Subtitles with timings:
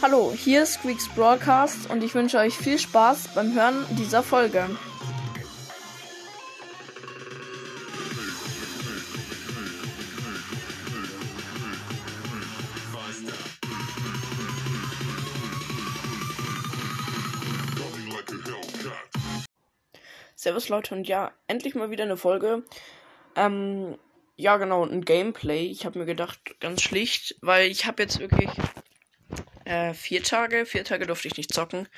[0.00, 4.64] Hallo, hier ist Squeaks Broadcast und ich wünsche euch viel Spaß beim Hören dieser Folge.
[20.36, 22.62] Servus Leute und ja, endlich mal wieder eine Folge.
[23.34, 23.98] Ähm,
[24.36, 25.66] ja genau, ein Gameplay.
[25.66, 28.48] Ich habe mir gedacht, ganz schlicht, weil ich habe jetzt wirklich
[29.68, 30.64] äh, vier Tage.
[30.64, 31.88] Vier Tage durfte ich nicht zocken.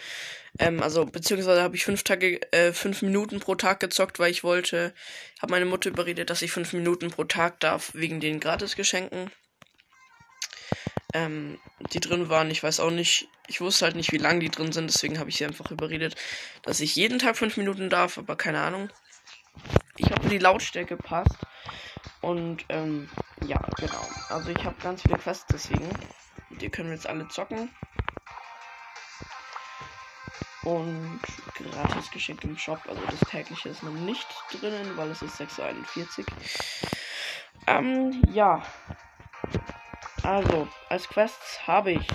[0.59, 4.43] Ähm, also, beziehungsweise habe ich fünf Tage, äh, fünf Minuten pro Tag gezockt, weil ich
[4.43, 4.93] wollte,
[5.41, 9.31] habe meine Mutter überredet, dass ich fünf Minuten pro Tag darf, wegen den Gratisgeschenken.
[11.15, 11.59] Ähm,
[11.93, 14.73] die drin waren, ich weiß auch nicht, ich wusste halt nicht, wie lang die drin
[14.73, 16.15] sind, deswegen habe ich sie einfach überredet,
[16.63, 18.91] dass ich jeden Tag fünf Minuten darf, aber keine Ahnung.
[19.97, 21.37] Ich hoffe, die Lautstärke passt.
[22.21, 23.09] Und ähm,
[23.47, 24.07] ja, genau.
[24.29, 25.89] Also ich habe ganz viele Quests deswegen.
[26.51, 27.71] Die können wir jetzt alle zocken.
[30.63, 31.21] Und
[31.55, 32.81] gratis geschenkt im Shop.
[32.87, 36.27] Also das tägliche ist noch nicht drinnen, weil es ist 6.41
[37.67, 38.63] Ähm, ja.
[40.23, 42.07] Also, als Quests habe ich.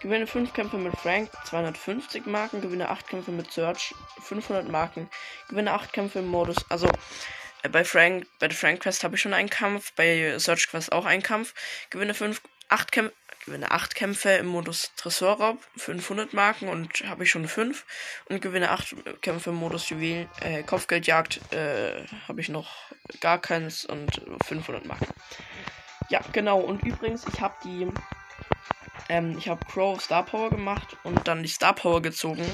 [0.00, 2.60] Gewinne 5 Kämpfe mit Frank, 250 Marken.
[2.60, 5.08] Gewinne 8 Kämpfe mit Search, 500 Marken.
[5.48, 6.56] Gewinne 8 Kämpfe im Modus.
[6.68, 6.88] Also,
[7.70, 11.04] bei Frank, bei der Frank Quest habe ich schon einen Kampf, bei Search Quest auch
[11.04, 11.54] einen Kampf.
[11.90, 17.30] Gewinne 5, 8 Kämpfe, gewinne 8 Kämpfe im Modus Tresorraub, 500 Marken und habe ich
[17.30, 17.84] schon 5.
[18.26, 22.74] Und gewinne 8 Kämpfe im Modus Juwelen, äh, Kopfgeldjagd, äh, habe ich noch
[23.20, 25.06] gar keins und 500 Marken.
[26.08, 26.60] Ja, genau.
[26.60, 27.88] Und übrigens, ich habe die,
[29.08, 32.44] ähm, ich habe Crow Star Power gemacht und dann die Star Power gezogen.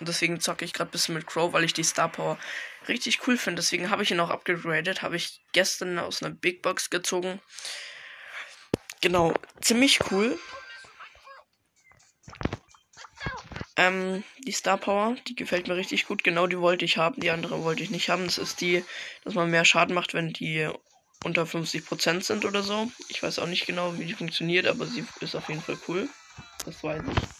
[0.00, 2.38] Und deswegen zocke ich gerade ein bisschen mit Crow, weil ich die Star Power
[2.86, 3.62] richtig cool finde.
[3.62, 5.02] Deswegen habe ich ihn auch abgegradet.
[5.02, 7.40] Habe ich gestern aus einer Big Box gezogen.
[9.00, 10.38] Genau, ziemlich cool.
[13.76, 16.24] Ähm, die Star Power, die gefällt mir richtig gut.
[16.24, 17.20] Genau die wollte ich haben.
[17.20, 18.24] Die andere wollte ich nicht haben.
[18.24, 18.84] Das ist die,
[19.24, 20.68] dass man mehr Schaden macht, wenn die
[21.24, 22.90] unter 50% sind oder so.
[23.08, 26.08] Ich weiß auch nicht genau, wie die funktioniert, aber sie ist auf jeden Fall cool.
[26.64, 27.37] Das weiß ich.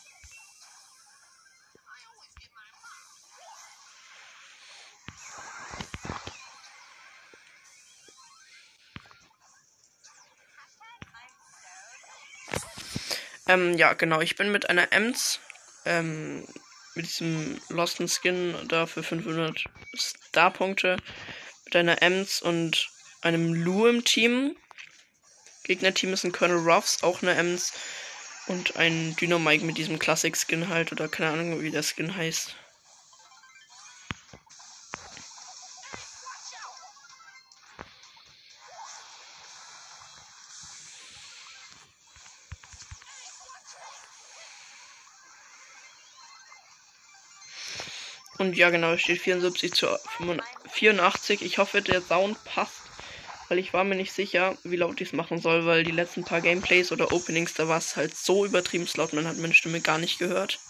[13.48, 14.20] Ähm, ja, genau.
[14.20, 15.40] Ich bin mit einer Ems,
[15.86, 16.46] ähm,
[16.94, 19.64] mit diesem Losten Skin da für 500
[19.96, 20.98] Star-Punkte,
[21.64, 22.90] mit einer Ems und
[23.22, 24.54] einem Lu im Team.
[25.64, 27.72] Gegnerteam ist ein Colonel Ruffs, auch eine Ems
[28.46, 32.54] und ein Dynamike mit diesem Classic-Skin halt, oder keine Ahnung, wie der Skin heißt.
[48.48, 49.86] Und ja, genau, es steht 74 zu
[50.70, 51.42] 84.
[51.42, 52.80] Ich hoffe, der Sound passt.
[53.48, 56.24] Weil ich war mir nicht sicher, wie laut ich es machen soll, weil die letzten
[56.24, 59.82] paar Gameplays oder Openings, da war es halt so übertrieben laut, man hat meine Stimme
[59.82, 60.60] gar nicht gehört.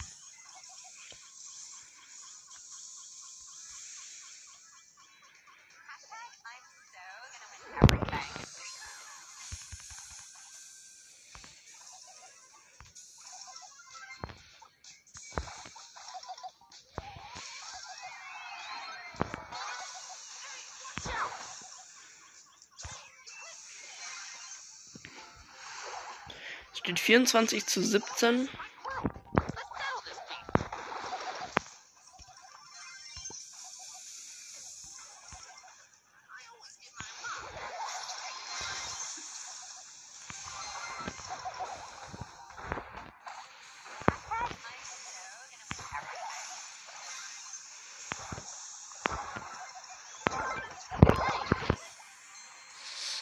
[27.09, 28.47] 24 zu 17.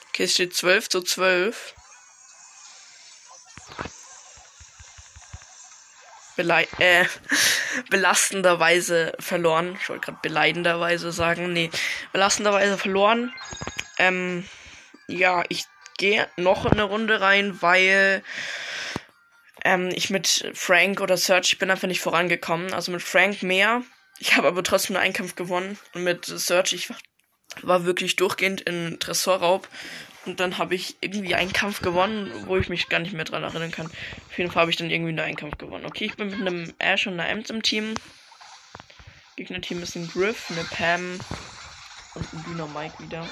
[0.10, 1.74] Okay, es steht 12 zu 12.
[6.38, 7.06] äh,
[7.90, 9.78] belastenderweise verloren.
[9.82, 11.54] Ich wollte gerade beleidenderweise sagen.
[11.54, 11.70] Nee,
[12.14, 13.34] belastenderweise verloren.
[13.98, 14.46] Ähm,
[15.08, 15.66] ja, ich
[15.98, 18.24] gehe noch eine Runde rein, weil
[19.66, 22.74] ähm, ich mit Frank oder Search, ich bin einfach nicht vorangekommen.
[22.74, 23.84] Also mit Frank mehr.
[24.20, 25.78] Ich habe aber trotzdem einen Einkampf gewonnen.
[25.94, 26.98] Und mit Search, ich war,
[27.62, 29.68] war wirklich durchgehend in Tresorraub.
[30.28, 33.44] Und dann habe ich irgendwie einen Kampf gewonnen, wo ich mich gar nicht mehr dran
[33.44, 33.86] erinnern kann.
[33.86, 35.86] Auf jeden Fall habe ich dann irgendwie einen Kampf gewonnen.
[35.86, 37.94] Okay, ich bin mit einem Ash und einer Ems im Team.
[39.38, 41.20] Gegnerteam ist ein Griff, eine Pam
[42.16, 43.28] und ein Dynamike wieder.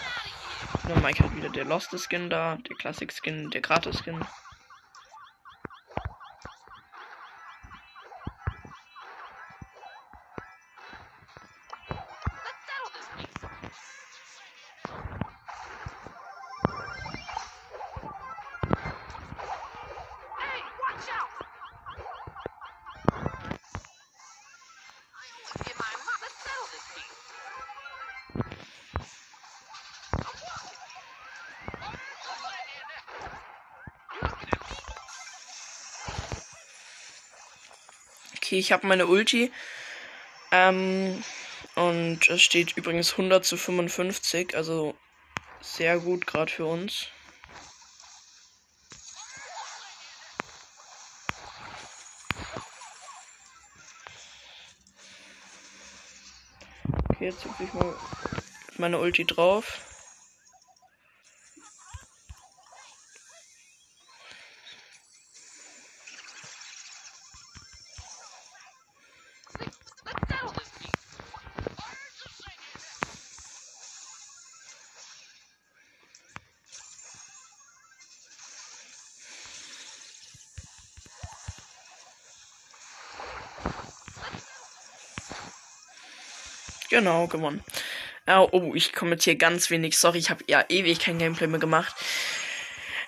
[0.83, 4.23] Dynamike hat wieder der Lost Skin da, der Classic Skin, der Gratis Skin.
[38.55, 39.51] Okay, ich habe meine Ulti.
[40.51, 41.21] Ähm,
[41.75, 44.95] und es steht übrigens 100 zu 55, also
[45.59, 47.07] sehr gut gerade für uns.
[57.09, 57.93] Okay, jetzt zupfe ich mal
[58.77, 59.94] meine Ulti drauf.
[86.95, 87.61] Genau, gewonnen.
[88.25, 89.97] Oh, oh ich kommentiere ganz wenig.
[89.97, 91.93] Sorry, ich habe ja ewig kein Gameplay mehr gemacht.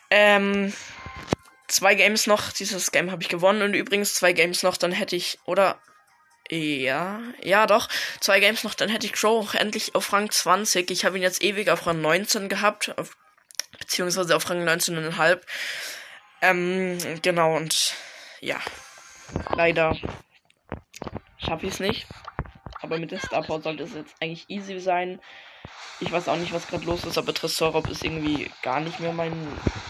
[0.10, 0.74] Ähm,
[1.70, 2.52] zwei Games noch.
[2.52, 3.62] Dieses Game habe ich gewonnen.
[3.62, 5.80] Und übrigens zwei Games noch, dann hätte ich, oder?
[6.50, 7.88] Ja, ja doch.
[8.20, 10.92] Zwei Games noch, dann hätte ich Crow auch endlich auf Rang 20.
[10.92, 12.94] Ich habe ihn jetzt ewig auf Rang 19 gehabt.
[12.98, 13.16] Auf,
[13.80, 15.40] beziehungsweise auf Rang 19,5.
[16.42, 17.94] Ähm, genau, und
[18.42, 18.60] ja.
[19.56, 19.96] Leider
[21.38, 22.06] schaffe ich es nicht.
[22.88, 25.20] Aber mit der Starport sollte es jetzt eigentlich easy sein.
[26.00, 29.12] Ich weiß auch nicht, was gerade los ist, aber Tresorop ist irgendwie gar nicht mehr
[29.12, 29.34] mein,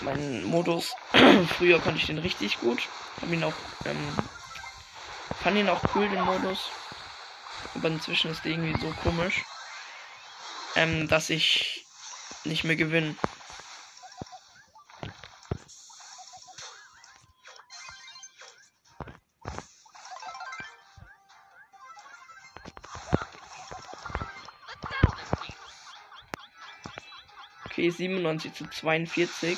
[0.01, 0.95] mein Modus.
[1.59, 2.89] Früher konnte ich den richtig gut.
[3.21, 3.53] Hab ihn auch,
[3.85, 4.17] ähm,
[5.44, 6.71] fand ihn auch cool, den Modus.
[7.75, 9.45] Aber inzwischen ist der irgendwie so komisch,
[10.75, 11.85] ähm, dass ich
[12.45, 13.15] nicht mehr gewinne.
[27.87, 29.57] Okay, 97 zu 42.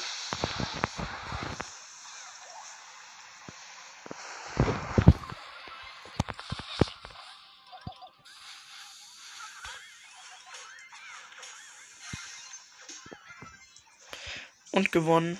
[14.71, 15.39] Und gewonnen.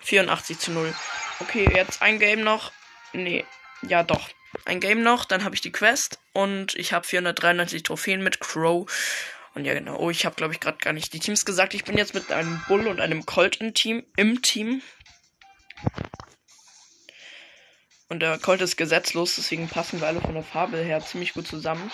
[0.00, 0.94] 84 zu 0.
[1.40, 2.72] Okay, jetzt ein Game noch.
[3.12, 3.44] Nee,
[3.82, 4.30] ja doch
[4.66, 8.90] ein Game noch, dann habe ich die Quest und ich habe 493 Trophäen mit Crow.
[9.54, 9.96] Und ja, genau.
[9.98, 11.72] Oh, ich habe, glaube ich, gerade gar nicht die Teams gesagt.
[11.72, 14.04] Ich bin jetzt mit einem Bull und einem Colt im Team.
[14.16, 14.82] Im Team.
[18.08, 21.48] Und der Colt ist gesetzlos, deswegen passen wir alle von der Farbe her ziemlich gut
[21.48, 21.90] zusammen.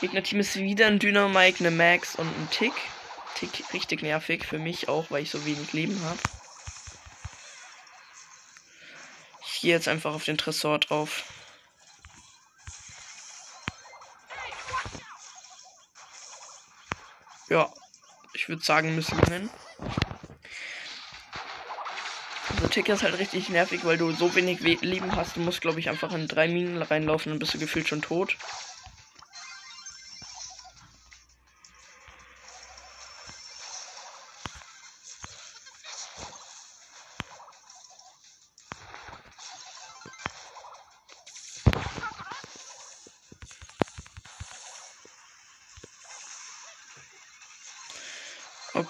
[0.00, 2.74] Gegnerteam ist wieder ein Dynamike, eine Max und ein Tick.
[3.36, 6.18] Tick richtig nervig für mich auch, weil ich so wenig Leben habe.
[9.46, 11.24] Ich gehe jetzt einfach auf den Tresor drauf.
[17.54, 17.72] Ja,
[18.32, 19.48] ich würde sagen Misslungen.
[22.50, 25.36] Also Tick ist halt richtig nervig, weil du so wenig Leben hast.
[25.36, 28.36] Du musst, glaube ich, einfach in drei Minen reinlaufen und bist du gefühlt schon tot.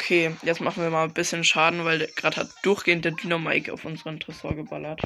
[0.05, 3.87] Okay, jetzt machen wir mal ein bisschen Schaden, weil gerade hat durchgehend der Dynamike auf
[3.87, 5.01] unseren Tresor geballert.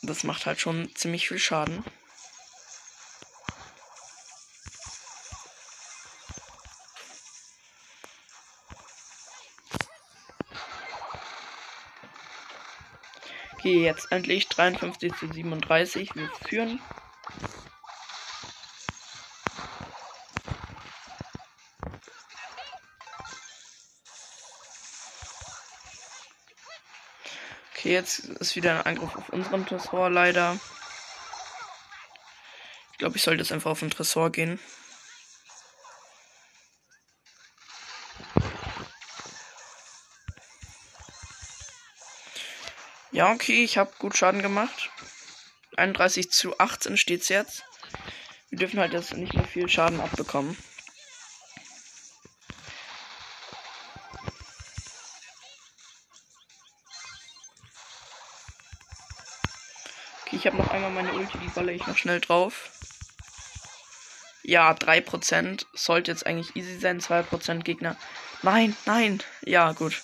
[0.00, 1.84] Das macht halt schon ziemlich viel Schaden.
[13.52, 16.14] Okay, jetzt endlich 53 zu 37.
[16.14, 16.80] Wir führen.
[27.86, 30.58] Okay, jetzt ist wieder ein Angriff auf unseren Tresor leider.
[32.90, 34.58] Ich glaube, ich sollte jetzt einfach auf den Tresor gehen.
[43.12, 44.90] Ja, okay, ich habe gut Schaden gemacht.
[45.76, 47.62] 31 zu 18 steht es jetzt.
[48.50, 50.58] Wir dürfen halt jetzt nicht mehr viel Schaden abbekommen.
[60.46, 62.70] Ich habe noch einmal meine Ulti, die balle ich noch schnell drauf.
[64.44, 65.66] Ja, 3%.
[65.72, 67.00] Sollte jetzt eigentlich easy sein.
[67.00, 67.96] 2% Gegner.
[68.42, 69.24] Nein, nein.
[69.42, 70.00] Ja, gut.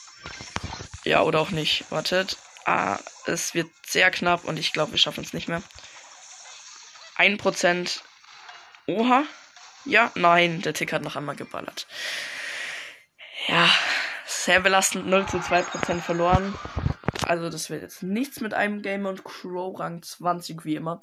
[1.05, 1.89] Ja, oder auch nicht.
[1.93, 2.39] Wartet.
[2.65, 5.63] Ah, es wird sehr knapp und ich glaube, wir schaffen es nicht mehr.
[7.19, 8.01] 1%.
[8.89, 9.23] Oha.
[9.85, 10.61] Ja, nein.
[10.63, 11.87] Der Tick hat noch einmal geballert.
[13.47, 13.71] Ja,
[14.27, 16.59] Sehr belastend, 0 zu 2% verloren.
[17.33, 21.01] Also das wird jetzt nichts mit einem Game und Crow Rang 20 wie immer.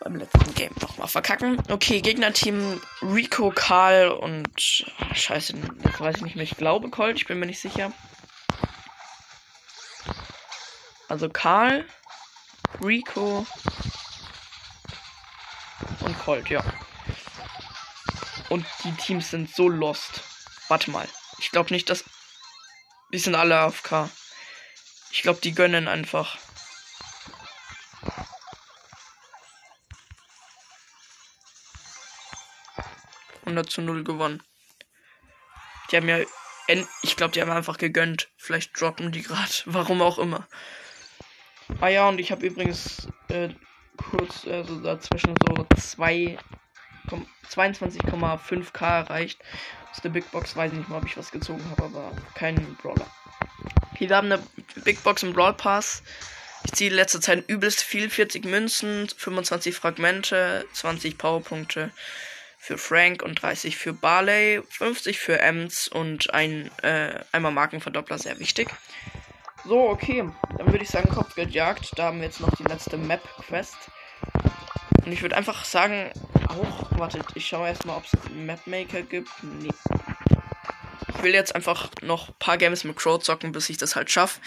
[0.00, 1.62] Beim letzten Game nochmal verkacken.
[1.70, 4.84] Okay, Gegnerteam Rico, Karl und...
[4.98, 6.44] Ach, scheiße, jetzt weiß ich nicht mehr.
[6.44, 7.90] Ich glaube Colt, ich bin mir nicht sicher.
[11.08, 11.86] Also Karl,
[12.84, 13.46] Rico
[16.00, 16.62] und Colt, ja.
[18.50, 20.20] Und die Teams sind so lost.
[20.68, 21.08] Warte mal.
[21.38, 22.04] Ich glaube nicht, dass.
[23.10, 24.10] Die sind alle AFK.
[25.12, 26.38] Ich glaube, die gönnen einfach.
[33.68, 34.42] Zu null gewonnen.
[35.90, 36.20] Die haben ja.
[37.02, 38.30] Ich glaube, die haben einfach gegönnt.
[38.38, 39.52] Vielleicht droppen die gerade.
[39.66, 40.48] Warum auch immer.
[41.80, 43.50] Ah ja, und ich habe übrigens äh,
[43.98, 45.66] kurz also dazwischen so
[47.50, 49.38] 22,5k erreicht.
[49.90, 52.76] Aus der Big Box weiß ich nicht mal, ob ich was gezogen habe, aber kein
[52.76, 53.06] Brawler.
[54.10, 54.42] Haben eine
[54.84, 56.02] Big Box im Brawl Pass.
[56.64, 58.10] Ich ziehe letzte Zeit übelst viel.
[58.10, 61.90] 40 Münzen, 25 Fragmente, 20 Powerpunkte
[62.58, 68.38] für Frank und 30 für Barley, 50 für Ems und ein äh, einmal Markenverdoppler, sehr
[68.38, 68.68] wichtig.
[69.64, 70.28] So, okay.
[70.58, 71.90] Dann würde ich sagen, Kopfgeldjagd.
[71.96, 73.76] Da haben wir jetzt noch die letzte Map-Quest.
[75.04, 76.12] Und ich würde einfach sagen,
[76.48, 76.98] auch.
[76.98, 79.30] Wartet, ich schaue erstmal, ob es Mapmaker gibt.
[79.42, 79.70] Nee.
[81.16, 84.10] Ich will jetzt einfach noch ein paar Games mit Crow zocken, bis ich das halt
[84.10, 84.40] schaffe.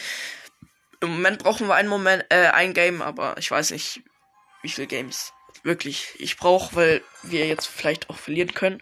[1.01, 4.01] Im Moment brauchen wir einen Moment, äh, ein Game, aber ich weiß nicht,
[4.61, 8.81] wie viele Games wirklich ich brauche, weil wir jetzt vielleicht auch verlieren können.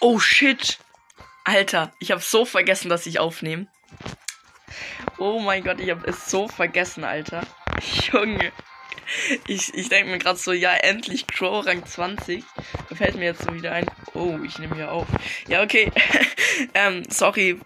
[0.00, 0.78] Oh shit.
[1.44, 3.66] Alter, ich habe so vergessen, dass ich aufnehme.
[5.18, 7.46] Oh mein Gott, ich habe es so vergessen, Alter.
[8.12, 8.52] Junge.
[9.46, 12.44] Ich, ich denke mir gerade so, ja, endlich Crow Rang 20.
[12.88, 13.86] Da fällt mir jetzt so wieder ein.
[14.14, 15.06] Oh, ich nehme hier auf.
[15.48, 15.90] Ja, okay.
[16.74, 17.58] ähm, sorry.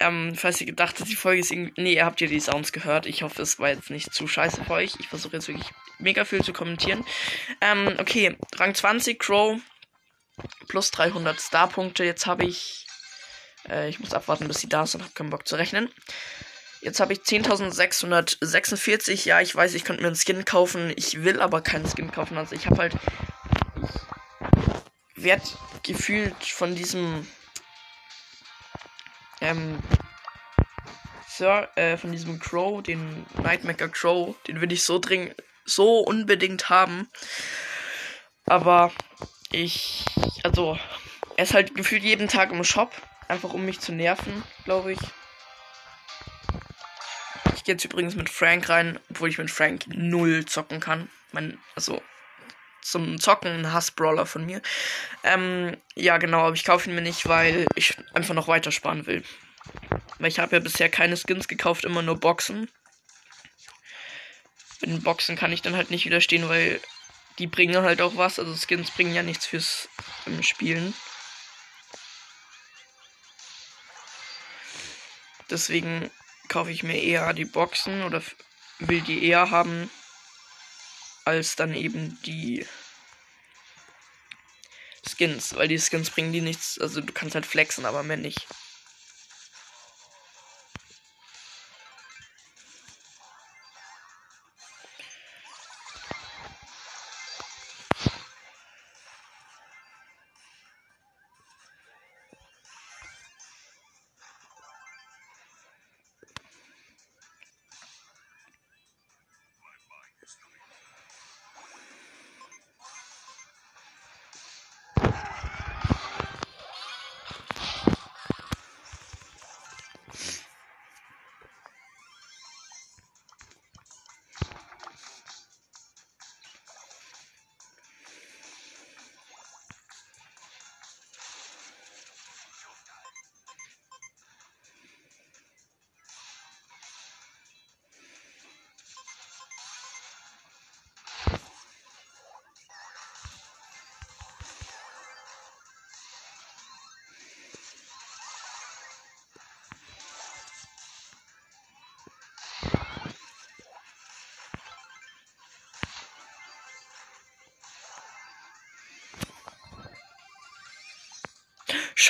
[0.00, 1.80] Ähm, falls ihr gedacht habt, die Folge ist irgendwie.
[1.80, 3.04] Nee, ihr habt ja die Sounds gehört.
[3.06, 4.94] Ich hoffe, es war jetzt nicht zu scheiße für euch.
[4.98, 7.04] Ich versuche jetzt wirklich mega viel zu kommentieren.
[7.60, 8.36] Ähm, okay.
[8.56, 9.60] Rang 20, Crow
[10.70, 12.04] plus 300 Star-Punkte.
[12.04, 12.86] Jetzt habe ich.
[13.68, 15.02] Äh, ich muss abwarten, bis sie da sind.
[15.02, 15.90] Hab keinen Bock zu rechnen.
[16.80, 19.26] Jetzt habe ich 10.646.
[19.26, 20.92] Ja, ich weiß, ich könnte mir einen Skin kaufen.
[20.96, 22.38] Ich will aber keinen Skin kaufen.
[22.38, 22.94] Also ich habe halt.
[25.16, 25.42] Werde
[25.82, 27.26] gefühlt von diesem.
[29.40, 29.78] Ähm.
[31.26, 35.34] Sir, äh, von diesem Crow, den Nightmaker Crow, den will ich so dringend,
[35.64, 37.08] so unbedingt haben.
[38.46, 38.92] Aber
[39.50, 40.04] ich,
[40.50, 40.76] also,
[41.36, 42.92] er ist halt gefühlt jeden Tag im Shop,
[43.28, 44.98] einfach um mich zu nerven, glaube ich.
[47.54, 51.08] Ich gehe jetzt übrigens mit Frank rein, obwohl ich mit Frank null zocken kann.
[51.30, 52.02] Mein, also,
[52.82, 54.60] zum Zocken ein Hassbrawler von mir.
[55.22, 59.06] Ähm, ja, genau, aber ich kaufe ihn mir nicht, weil ich einfach noch weiter sparen
[59.06, 59.22] will.
[60.18, 62.68] Weil ich habe ja bisher keine Skins gekauft, immer nur Boxen.
[64.80, 66.80] Mit den Boxen kann ich dann halt nicht widerstehen, weil
[67.38, 68.38] die bringen halt auch was.
[68.38, 69.88] Also Skins bringen ja nichts fürs
[70.42, 70.94] Spielen.
[75.50, 76.10] Deswegen
[76.48, 78.22] kaufe ich mir eher die Boxen oder
[78.78, 79.90] will die eher haben,
[81.24, 82.66] als dann eben die
[85.06, 85.54] Skins.
[85.54, 86.78] Weil die Skins bringen die nichts.
[86.78, 88.46] Also du kannst halt flexen, aber mehr nicht.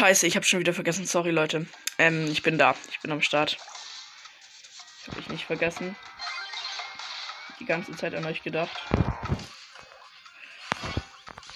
[0.00, 1.04] Scheiße, ich habe schon wieder vergessen.
[1.04, 1.66] Sorry, Leute.
[1.98, 2.74] Ähm, ich bin da.
[2.90, 3.58] Ich bin am Start.
[5.06, 5.94] Habe ich nicht vergessen.
[7.58, 8.80] Die ganze Zeit an euch gedacht.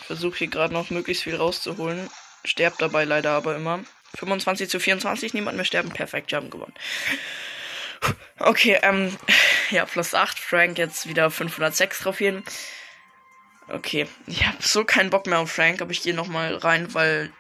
[0.07, 2.11] Versuche hier gerade noch möglichst viel rauszuholen.
[2.45, 3.83] Sterbt dabei leider aber immer.
[4.17, 5.89] 25 zu 24, niemand mehr sterben.
[5.89, 6.75] Perfekt, wir haben gewonnen.
[8.39, 9.17] Okay, ähm,
[9.71, 10.39] ja, plus 8.
[10.39, 12.45] Frank jetzt wieder 506 Trophäen.
[13.69, 17.33] Okay, ich habe so keinen Bock mehr auf Frank, aber ich gehe nochmal rein, weil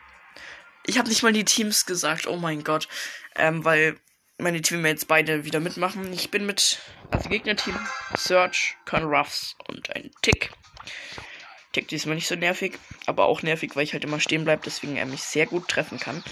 [0.86, 2.26] ich habe nicht mal die Teams gesagt.
[2.26, 2.88] Oh mein Gott.
[3.36, 3.96] Ähm, weil
[4.38, 6.12] meine Teammates beide wieder mitmachen.
[6.12, 6.78] Ich bin mit,
[7.10, 7.78] also Gegnerteam,
[8.16, 10.50] Search, Colonel Ruffs und ein Tick.
[11.72, 14.96] Tick diesmal nicht so nervig, aber auch nervig, weil ich halt immer stehen bleibe, deswegen
[14.96, 16.22] er mich sehr gut treffen kann.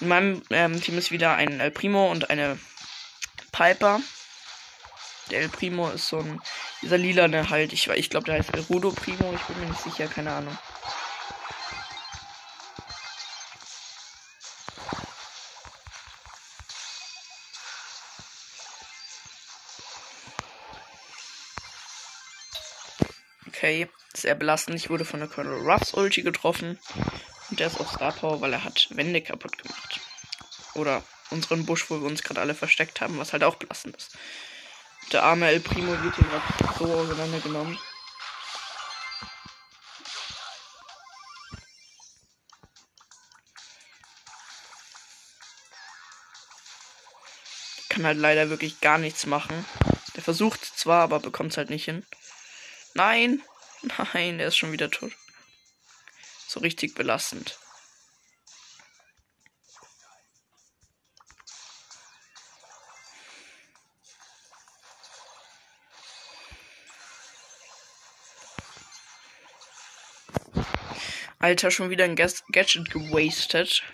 [0.00, 2.58] In meinem ähm, Team ist wieder ein El Primo und eine
[3.52, 4.00] Piper.
[5.30, 6.40] Der El Primo ist so ein,
[6.80, 9.82] dieser lilane halt, ich, ich glaube, der heißt El Rudo Primo, ich bin mir nicht
[9.82, 10.56] sicher, keine Ahnung.
[23.68, 24.76] Okay, sehr belastend.
[24.76, 26.78] Ich wurde von der Colonel Ruffs Ulti getroffen.
[27.50, 30.00] Und der ist auf Star Power, weil er hat Wände kaputt gemacht.
[30.72, 34.16] Oder unseren Busch, wo wir uns gerade alle versteckt haben, was halt auch belastend ist.
[35.12, 37.78] Der arme El Primo wird hier gerade so auseinandergenommen.
[47.90, 49.66] Kann halt leider wirklich gar nichts machen.
[50.16, 52.06] Der versucht zwar, aber bekommt es halt nicht hin.
[52.94, 53.42] Nein.
[54.14, 55.12] Nein, er ist schon wieder tot.
[56.46, 57.58] So richtig belastend.
[71.40, 73.84] Alter, schon wieder ein Gadget gewastet.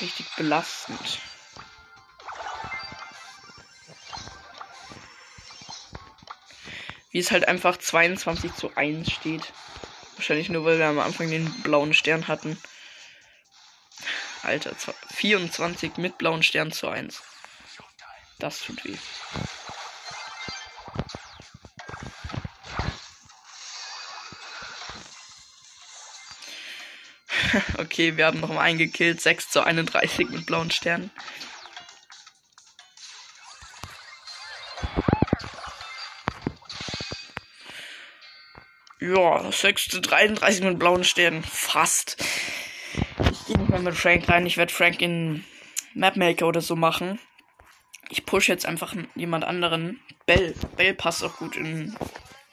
[0.00, 1.20] Richtig belastend.
[7.16, 9.40] Wie es halt einfach 22 zu 1 steht.
[10.16, 12.60] Wahrscheinlich nur, weil wir am Anfang den blauen Stern hatten.
[14.42, 14.76] Alter,
[15.14, 17.22] 24 mit blauen Stern zu 1.
[18.38, 18.98] Das tut weh.
[27.78, 29.22] okay, wir haben noch mal eingekillt.
[29.22, 31.10] 6 zu 31 mit blauen Sternen.
[39.52, 41.42] 6 zu 33 mit blauen Sternen.
[41.44, 42.16] Fast.
[43.30, 44.46] Ich gehe nicht mehr mit Frank rein.
[44.46, 45.44] Ich werde Frank in
[45.94, 47.18] Mapmaker oder so machen.
[48.08, 50.00] Ich push jetzt einfach jemand anderen.
[50.26, 50.54] Bell.
[50.76, 51.96] Bell passt auch gut in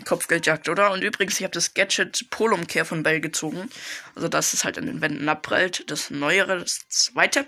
[0.05, 0.91] Kopfgeldjagd, oder?
[0.91, 3.69] Und übrigens, ich habe das Gadget Polumkehr von Bell gezogen.
[4.15, 5.89] Also, dass es halt an den Wänden abprallt.
[5.89, 7.45] Das neuere, das zweite.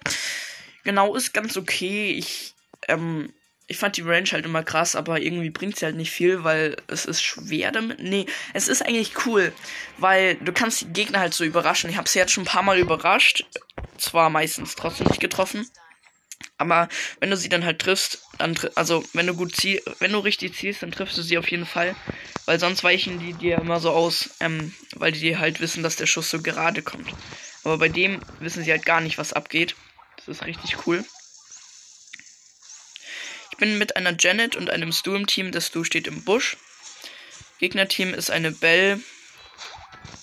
[0.84, 2.12] Genau, ist ganz okay.
[2.12, 2.54] Ich,
[2.88, 3.34] ähm,
[3.68, 6.78] ich fand die Range halt immer krass, aber irgendwie bringt sie halt nicht viel, weil
[6.88, 8.00] es ist schwer damit.
[8.00, 9.52] Nee, es ist eigentlich cool,
[9.98, 11.90] weil du kannst die Gegner halt so überraschen.
[11.90, 13.46] Ich habe sie jetzt schon ein paar Mal überrascht.
[13.98, 15.68] Zwar meistens trotzdem nicht getroffen.
[16.58, 20.20] Aber wenn du sie dann halt triffst, dann also wenn du gut ziehst, wenn du
[20.20, 21.96] richtig ziehst, dann triffst du sie auf jeden Fall.
[22.46, 26.06] Weil sonst weichen die dir immer so aus, ähm, weil die halt wissen, dass der
[26.06, 27.10] Schuss so gerade kommt.
[27.64, 29.76] Aber bei dem wissen sie halt gar nicht, was abgeht.
[30.18, 31.04] Das ist richtig cool.
[33.56, 35.54] Ich bin mit einer Janet und einem Stu im Team.
[35.54, 36.58] Das Stu steht im Busch.
[37.60, 39.00] Gegnerteam ist eine Belle,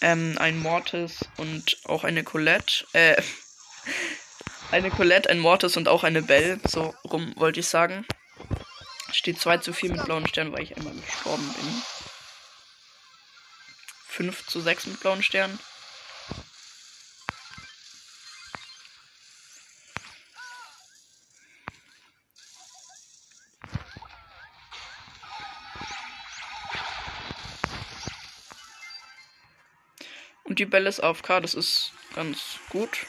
[0.02, 2.84] ähm, ein Mortis und auch eine Colette.
[2.92, 3.22] Äh,
[4.70, 6.60] eine Colette, ein Mortis und auch eine Belle.
[6.68, 8.04] So rum wollte ich sagen.
[9.12, 11.82] Steht 2 zu 4 mit blauen Sternen, weil ich einmal gestorben bin.
[14.08, 15.58] 5 zu 6 mit blauen Sternen.
[30.52, 33.06] Und die Belle ist AFK, das ist ganz gut.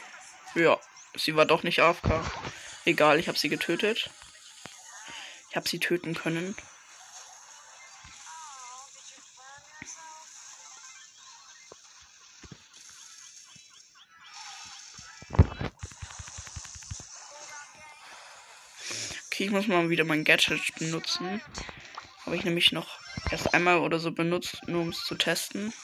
[0.54, 0.80] Ja,
[1.14, 2.24] sie war doch nicht AFK.
[2.86, 4.08] Egal, ich habe sie getötet.
[5.50, 6.56] Ich habe sie töten können.
[19.26, 21.42] Okay, ich muss mal wieder mein Gadget benutzen.
[22.24, 25.74] Habe ich nämlich noch erst einmal oder so benutzt, nur um es zu testen.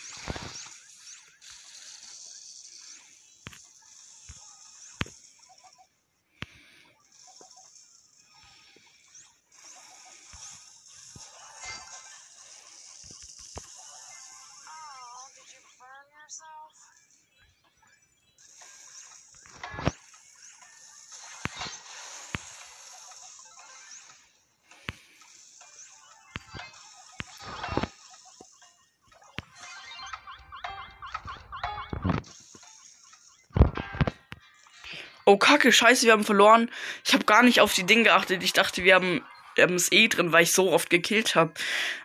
[35.31, 36.69] Oh, kacke, scheiße, wir haben verloren.
[37.07, 38.43] Ich habe gar nicht auf die Dinge geachtet.
[38.43, 39.25] Ich dachte, wir haben,
[39.57, 41.55] es eh drin, weil ich so oft gekillt habe.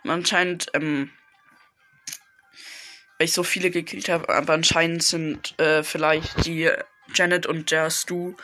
[0.04, 1.10] Anscheinend, ähm,
[3.18, 6.70] weil ich so viele gekillt habe, aber anscheinend sind äh, vielleicht die
[7.14, 8.36] Janet und der Stu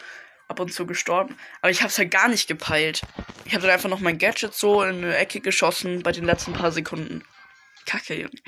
[0.48, 1.36] ab und zu gestorben.
[1.60, 3.02] Aber ich habe es halt gar nicht gepeilt.
[3.44, 6.54] Ich habe dann einfach noch mein Gadget so in eine Ecke geschossen bei den letzten
[6.54, 7.22] paar Sekunden.
[7.86, 8.40] Kacke, Junge.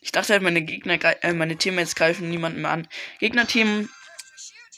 [0.00, 2.86] Ich dachte halt, meine Gegner, äh, meine Teammates greifen niemanden mehr an.
[3.18, 3.88] Gegnerteam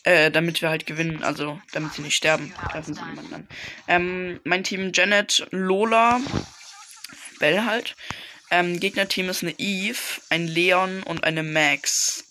[0.04, 3.48] äh, damit wir halt gewinnen, also damit sie nicht sterben, treffen sie niemanden an.
[3.88, 6.20] Ähm, mein Team Janet, Lola,
[7.38, 7.96] Bell halt.
[8.50, 12.24] Ähm, Gegnerteam ist eine Eve, ein Leon und eine Max.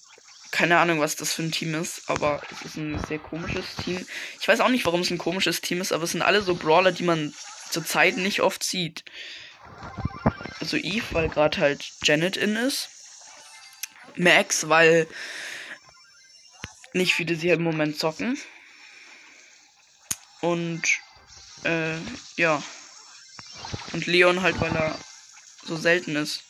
[0.52, 4.06] Keine Ahnung, was das für ein Team ist, aber es ist ein sehr komisches Team.
[4.40, 6.54] Ich weiß auch nicht, warum es ein komisches Team ist, aber es sind alle so
[6.54, 7.34] Brawler, die man
[7.72, 9.04] zurzeit nicht oft sieht.
[10.60, 12.90] Also Eve, weil gerade halt Janet in ist.
[14.16, 15.08] Max, weil
[16.94, 18.40] nicht viele sie im Moment zocken.
[20.42, 20.84] Und
[21.64, 21.96] äh,
[22.36, 22.62] ja.
[23.94, 24.98] Und Leon halt, weil er
[25.66, 26.44] so selten ist.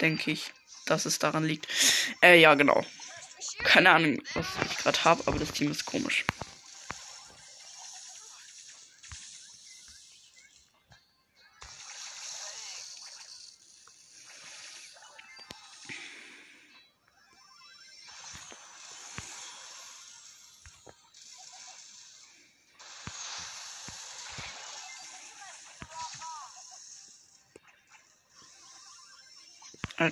[0.00, 0.52] Denke ich,
[0.86, 1.68] dass es daran liegt.
[2.22, 2.84] Äh, ja, genau.
[3.64, 6.24] Keine Ahnung, was ich gerade habe, aber das Team ist komisch.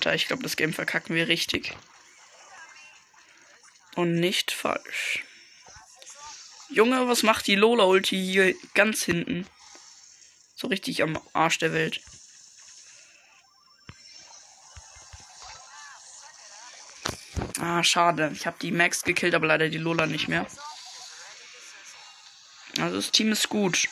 [0.08, 1.76] Alter, ich glaube, das Game verkacken wir richtig.
[3.94, 5.22] Und nicht falsch.
[6.70, 9.46] Junge, was macht die Lola-Ulti hier ganz hinten?
[10.54, 12.00] So richtig am Arsch der Welt.
[17.60, 18.30] Ah, schade.
[18.32, 20.46] Ich habe die Max gekillt, aber leider die Lola nicht mehr.
[22.80, 23.88] Also das Team ist gut.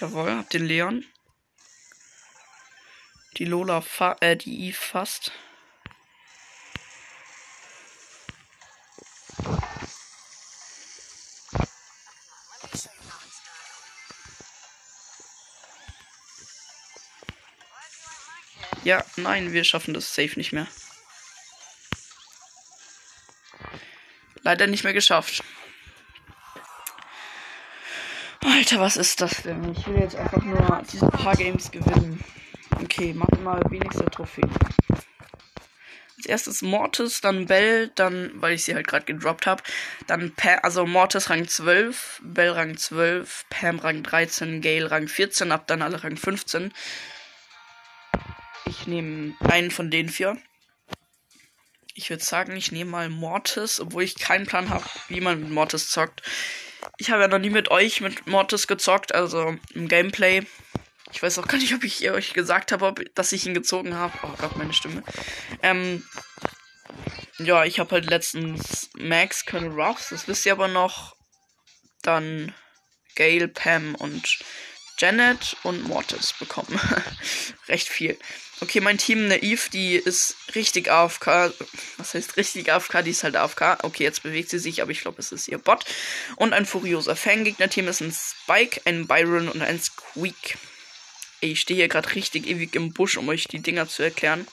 [0.00, 1.04] Jawohl, hab den Leon.
[3.36, 5.32] Die Lola, fa äh, die Eve fast.
[18.84, 20.66] Ja, nein, wir schaffen das safe nicht mehr.
[24.42, 25.42] Leider nicht mehr geschafft.
[28.42, 29.72] Alter, was ist das denn?
[29.72, 32.22] Ich will jetzt einfach nur diese paar Games gewinnen.
[32.70, 34.50] Okay, mach mal wenigste Trophäen.
[36.16, 39.62] Als erstes Mortis, dann Bell, dann, weil ich sie halt gerade gedroppt habe,
[40.06, 45.52] dann Pam, also Mortis Rang 12, Bell Rang 12, Pam Rang 13, Gale Rang 14,
[45.52, 46.72] ab dann alle Rang 15.
[48.66, 50.38] Ich nehme einen von den vier.
[51.94, 55.50] Ich würde sagen, ich nehme mal Mortis, obwohl ich keinen Plan habe, wie man mit
[55.50, 56.22] Mortis zockt.
[56.98, 60.44] Ich habe ja noch nie mit euch mit Mortis gezockt, also im Gameplay.
[61.14, 64.12] Ich weiß auch gar nicht, ob ich euch gesagt habe, dass ich ihn gezogen habe.
[64.24, 65.04] Oh Gott, meine Stimme.
[65.62, 66.04] Ähm,
[67.38, 71.14] ja, ich habe halt letztens Max, Colonel Ruffs, das wisst ihr aber noch.
[72.02, 72.52] Dann
[73.14, 74.40] Gail, Pam und
[74.98, 76.80] Janet und Mortis bekommen.
[77.68, 78.18] Recht viel.
[78.60, 81.52] Okay, mein Team Naiv, die ist richtig AFK.
[81.96, 83.02] Was heißt richtig AFK?
[83.02, 83.84] Die ist halt AFK.
[83.84, 85.84] Okay, jetzt bewegt sie sich, aber ich glaube, es ist ihr Bot.
[86.34, 90.58] Und ein furioser Fangegner-Team ist ein Spike, ein Byron und ein Squeak.
[91.52, 94.48] Ich stehe hier gerade richtig ewig im Busch, um euch die Dinger zu erklären.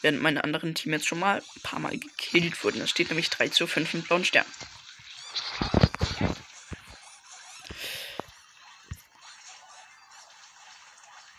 [0.00, 2.80] Während meine anderen Team jetzt schon mal ein paar Mal gekillt wurden.
[2.80, 4.46] Es steht nämlich 3 zu 5 mit blauen Stern.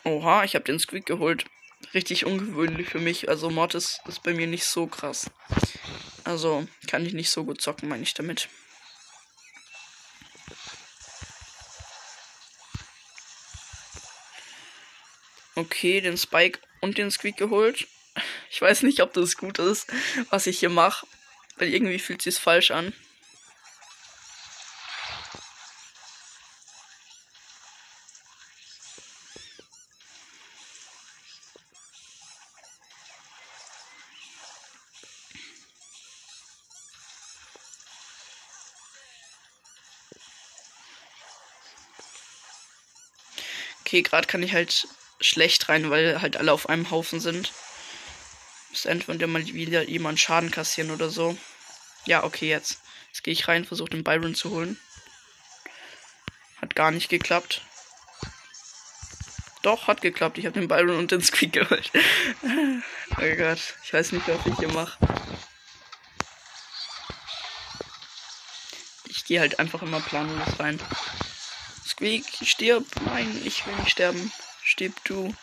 [0.04, 1.46] Oha, ich habe den Squeak geholt.
[1.94, 3.30] Richtig ungewöhnlich für mich.
[3.30, 5.32] Also Mortis ist bei mir nicht so krass.
[6.26, 8.50] Also kann ich nicht so gut zocken, meine ich damit.
[15.58, 17.88] Okay, den Spike und den Squeak geholt.
[18.52, 19.88] Ich weiß nicht, ob das gut ist,
[20.30, 21.08] was ich hier mache.
[21.56, 22.94] Weil irgendwie fühlt sich falsch an.
[43.82, 44.88] Okay, gerade kann ich halt
[45.20, 47.52] schlecht rein, weil halt alle auf einem Haufen sind.
[48.72, 51.38] Bis entweder mal wieder jemand Schaden kassieren oder so.
[52.06, 52.80] Ja, okay, jetzt.
[53.10, 54.80] Jetzt gehe ich rein, versuche den Byron zu holen.
[56.62, 57.62] Hat gar nicht geklappt.
[59.62, 60.38] Doch, hat geklappt.
[60.38, 61.92] Ich habe den Byron und den Squeak geholt.
[63.18, 64.98] oh Gott, ich weiß nicht, was ich hier mache.
[69.06, 70.80] Ich gehe halt einfach immer planlos rein.
[71.86, 72.86] Squeak, stirb.
[73.06, 74.32] Nein, ich will nicht sterben.
[74.78, 75.34] Stirb du.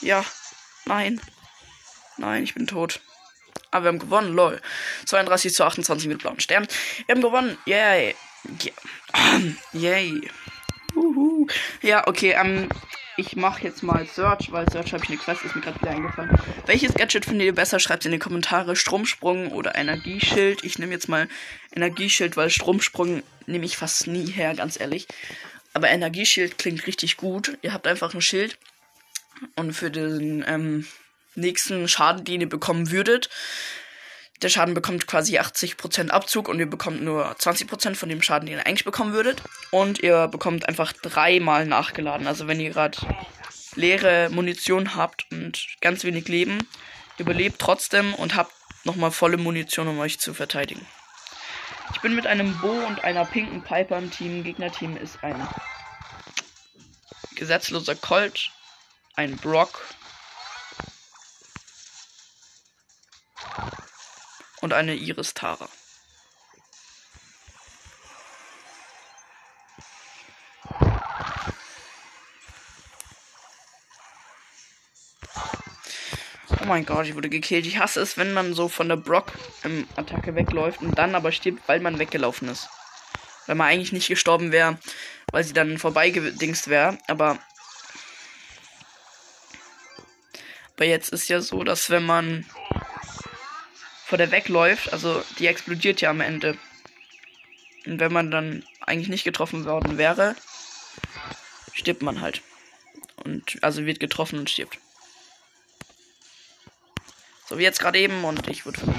[0.00, 0.24] Ja.
[0.86, 1.20] Nein.
[2.16, 3.00] Nein, ich bin tot.
[3.70, 4.60] Aber wir haben gewonnen, lol.
[5.06, 6.66] 32 zu 28 mit blauen Sternen.
[7.06, 7.56] Wir haben gewonnen.
[7.66, 8.16] Yay.
[8.64, 9.40] Yeah.
[9.72, 10.28] Yay.
[10.96, 11.46] Uhu.
[11.80, 12.68] Ja, okay, ähm,
[13.16, 15.92] ich mache jetzt mal Search, weil Search habe ich eine Quest, ist mir gerade wieder
[15.92, 16.36] eingefallen.
[16.66, 17.78] Welches Gadget findet ihr besser?
[17.78, 18.74] Schreibt in die Kommentare.
[18.74, 20.64] Stromsprung oder Energieschild.
[20.64, 21.28] Ich nehme jetzt mal
[21.72, 25.06] Energieschild, weil Stromsprung nehme ich fast nie her, ganz ehrlich.
[25.78, 27.56] Aber Energieschild klingt richtig gut.
[27.62, 28.58] Ihr habt einfach ein Schild.
[29.54, 30.88] Und für den ähm,
[31.36, 33.30] nächsten Schaden, den ihr bekommen würdet,
[34.42, 38.58] der Schaden bekommt quasi 80% Abzug und ihr bekommt nur 20% von dem Schaden, den
[38.58, 39.40] ihr eigentlich bekommen würdet.
[39.70, 42.26] Und ihr bekommt einfach dreimal nachgeladen.
[42.26, 42.98] Also wenn ihr gerade
[43.76, 46.66] leere Munition habt und ganz wenig Leben,
[47.18, 50.84] überlebt trotzdem und habt nochmal volle Munition, um euch zu verteidigen.
[51.94, 54.44] Ich bin mit einem Bo und einer pinken Piper im Team.
[54.44, 55.48] Gegnerteam ist ein
[57.34, 58.50] gesetzloser Colt,
[59.14, 59.80] ein Brock
[64.60, 65.68] und eine Iris Tara.
[76.68, 77.66] Mein Gott, ich wurde gekillt.
[77.66, 81.80] Ich hasse es, wenn man so von der Brock-Attacke wegläuft und dann aber stirbt, weil
[81.80, 82.68] man weggelaufen ist.
[83.46, 84.78] Weil man eigentlich nicht gestorben wäre,
[85.32, 86.98] weil sie dann vorbeigedingst wäre.
[87.08, 87.38] Aber.
[90.76, 92.46] Aber jetzt ist ja so, dass wenn man
[94.04, 96.56] vor der wegläuft, also die explodiert ja am Ende.
[97.86, 100.36] Und wenn man dann eigentlich nicht getroffen worden wäre,
[101.72, 102.42] stirbt man halt.
[103.16, 104.78] Und also wird getroffen und stirbt.
[107.48, 108.94] So wie jetzt gerade eben und ich wurde von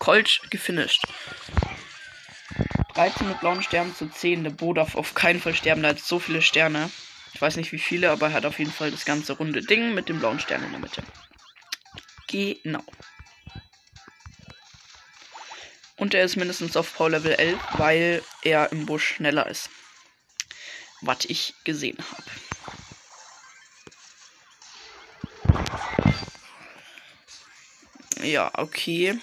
[0.00, 1.04] Colt gefinisht.
[2.94, 4.42] 13 mit blauen Sternen zu 10.
[4.42, 6.90] Der Bo darf auf keinen Fall sterben, da hat so viele Sterne.
[7.34, 9.94] Ich weiß nicht wie viele, aber er hat auf jeden Fall das ganze runde Ding
[9.94, 11.04] mit dem blauen Stern in der Mitte.
[12.26, 12.82] Genau.
[15.94, 19.70] Und er ist mindestens auf Power Level 11, weil er im Busch schneller ist.
[21.02, 22.47] Was ich gesehen habe.
[28.22, 29.18] Ja, okay.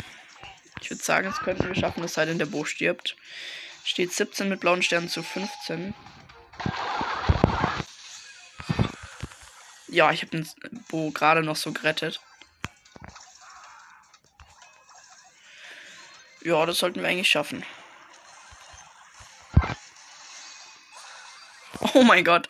[0.82, 3.16] Ich würde sagen, es könnten wir schaffen, es sei denn, der Bo stirbt.
[3.84, 5.94] Steht 17 mit blauen Sternen zu 15.
[9.88, 10.50] Ja, ich habe den
[10.90, 12.20] Bo gerade noch so gerettet.
[16.42, 17.66] Ja, das sollten wir eigentlich schaffen.
[21.94, 22.50] Oh mein Gott.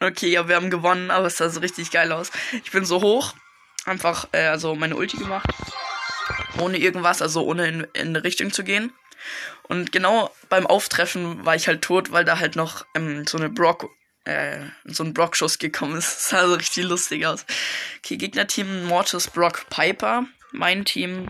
[0.00, 2.30] Okay, ja, wir haben gewonnen, aber es sah so richtig geil aus.
[2.64, 3.34] Ich bin so hoch
[3.84, 5.48] einfach, äh, also meine Ulti gemacht.
[6.58, 8.92] Ohne irgendwas, also ohne in, in eine Richtung zu gehen.
[9.64, 13.48] Und genau beim Auftreffen war ich halt tot, weil da halt noch ähm, so eine
[13.48, 13.90] Brock,
[14.24, 16.10] äh, so ein Brock-Schuss gekommen ist.
[16.10, 17.44] Das sah so richtig lustig aus.
[17.98, 20.26] Okay, Gegnerteam Mortis, Brock, Piper.
[20.52, 21.28] Mein Team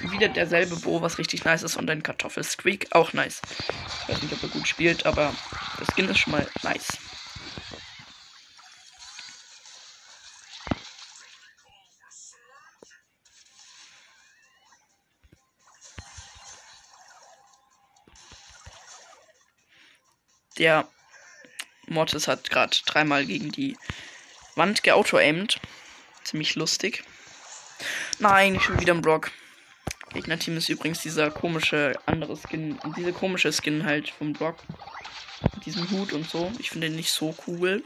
[0.00, 1.76] wieder derselbe Bo, was richtig nice ist.
[1.76, 3.40] Und ein Kartoffel Squeak, auch nice.
[4.02, 5.34] Ich weiß nicht, ob er gut spielt, aber
[5.78, 6.98] das Skin ist schon mal nice.
[20.58, 20.88] Der
[21.86, 23.76] Mortis hat gerade dreimal gegen die
[24.54, 25.60] Wand geauto-aimed.
[26.22, 27.04] Ziemlich lustig.
[28.18, 29.30] Nein, schon wieder ein Brock.
[30.12, 34.62] Gegnerteam ist übrigens dieser komische andere Skin, diese komische Skin halt vom Brock.
[35.54, 36.52] Mit diesem Hut und so.
[36.58, 37.82] Ich finde den nicht so cool.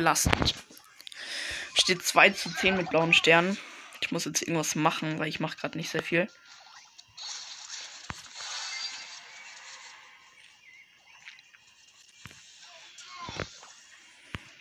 [0.00, 0.54] Belastend.
[1.74, 3.58] Steht 2 zu 10 mit blauen Sternen.
[4.00, 6.26] Ich muss jetzt irgendwas machen, weil ich mache gerade nicht sehr viel.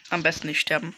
[0.09, 0.93] Am besten nicht sterben.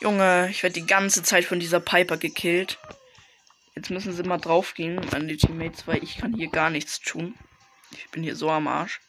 [0.00, 2.80] Junge, ich werde die ganze Zeit von dieser Piper gekillt.
[3.76, 7.38] Jetzt müssen sie mal draufgehen an die Teammates, weil ich kann hier gar nichts tun.
[8.12, 9.00] Bin hier so am Arsch.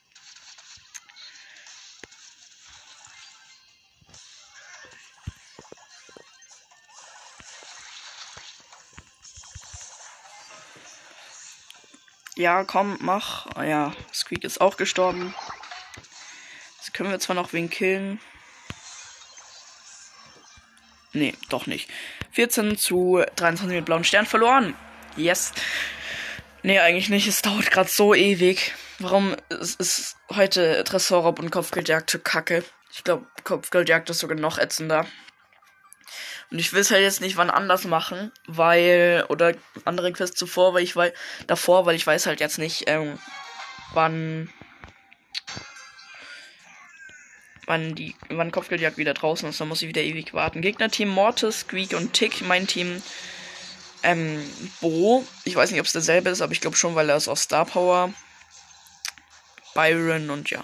[12.36, 13.46] Ja, komm, mach.
[13.54, 15.34] Ah ja, Squeak ist auch gestorben.
[16.78, 18.20] Das können wir zwar noch wen killen.
[21.12, 21.88] Nee, doch nicht.
[22.32, 24.74] 14 zu 23 mit blauen Stern verloren.
[25.16, 25.52] Yes.
[26.64, 27.28] Nee, eigentlich nicht.
[27.28, 28.72] Es dauert gerade so ewig.
[28.98, 32.64] Warum ist, ist heute Tresorraub und Kopfgeldjagd zu kacke?
[32.90, 35.06] Ich glaube, Kopfgeldjagd ist sogar noch ätzender.
[36.50, 39.52] Und ich will es halt jetzt nicht wann anders machen, weil, oder
[39.84, 41.12] andere Quests zuvor, weil ich weiß,
[41.46, 43.18] davor, weil ich weiß halt jetzt nicht, ähm,
[43.92, 44.48] wann,
[47.66, 50.62] wann die, wann Kopfgeldjagd wieder draußen ist, dann muss ich wieder ewig warten.
[50.62, 53.02] Gegnerteam Mortis, Squeak und Tick, mein Team
[54.04, 57.16] ähm, Bo, ich weiß nicht, ob es derselbe ist, aber ich glaube schon, weil er
[57.16, 58.12] ist aus Star Power.
[59.74, 60.62] Byron und ja.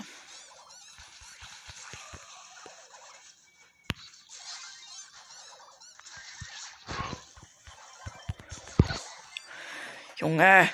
[10.16, 10.68] Junge.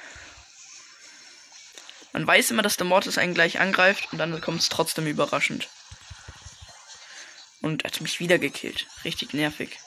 [2.13, 5.69] Man weiß immer, dass der Mortis einen gleich angreift und dann kommt es trotzdem überraschend.
[7.63, 8.87] Und er hat mich wieder gekillt.
[9.05, 9.79] Richtig nervig.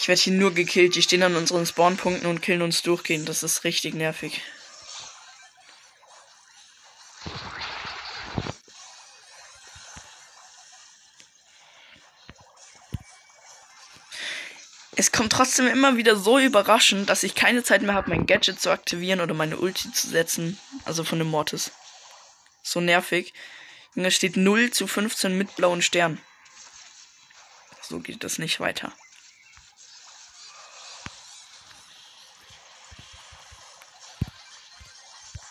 [0.00, 0.94] Ich werde hier nur gekillt.
[0.94, 3.28] Die stehen an unseren Spawnpunkten und killen uns durchgehend.
[3.28, 4.40] Das ist richtig nervig.
[14.96, 18.58] Es kommt trotzdem immer wieder so überraschend, dass ich keine Zeit mehr habe, mein Gadget
[18.58, 20.58] zu aktivieren oder meine Ulti zu setzen.
[20.86, 21.72] Also von dem Mortis.
[22.62, 23.34] So nervig.
[23.94, 26.18] Junge, steht 0 zu 15 mit blauen Stern.
[27.82, 28.94] So geht das nicht weiter.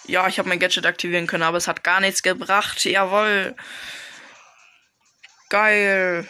[0.09, 2.83] Ja, ich habe mein Gadget aktivieren können, aber es hat gar nichts gebracht.
[2.83, 3.55] Jawoll.
[5.49, 6.27] Geil.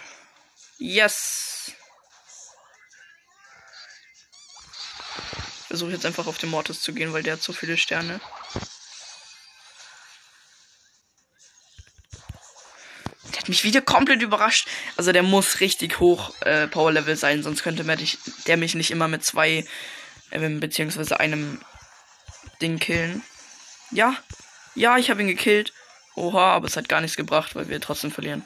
[0.79, 1.71] Yes.
[5.67, 8.19] Versuche jetzt einfach auf den Mortis zu gehen, weil der hat so viele Sterne.
[13.31, 14.67] Der hat mich wieder komplett überrascht.
[14.97, 17.85] Also der muss richtig hoch äh, Power Level sein, sonst könnte
[18.45, 19.65] der mich nicht immer mit zwei
[20.31, 21.61] äh, beziehungsweise einem
[22.61, 23.23] Ding killen.
[23.91, 24.15] Ja.
[24.75, 25.73] Ja, ich habe ihn gekillt.
[26.15, 28.45] Oha, aber es hat gar nichts gebracht, weil wir trotzdem verlieren.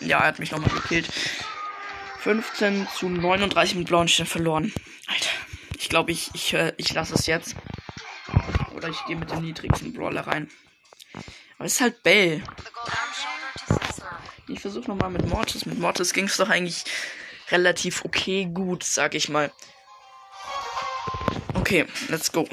[0.00, 1.08] Ja, er hat mich nochmal gekillt.
[2.20, 4.72] 15 zu 39 mit blauen Stern verloren.
[5.06, 5.30] Alter,
[5.78, 7.54] ich glaube, ich, ich, äh, ich lasse es jetzt.
[8.74, 10.50] Oder ich gehe mit dem niedrigsten Brawler rein.
[11.58, 12.42] Aber es ist halt Bell.
[14.48, 15.66] Ich versuche nochmal mit Mortis.
[15.66, 16.84] Mit Mortis ging es doch eigentlich
[17.50, 19.52] relativ okay gut, sag ich mal.
[21.70, 22.48] Okay, let's go.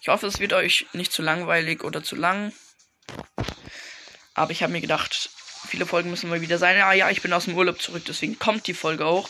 [0.00, 2.54] Ich hoffe, es wird euch nicht zu langweilig oder zu lang.
[4.32, 5.28] Aber ich habe mir gedacht,
[5.68, 6.80] viele Folgen müssen mal wieder sein.
[6.80, 9.28] Ah ja, ich bin aus dem Urlaub zurück, deswegen kommt die Folge auch.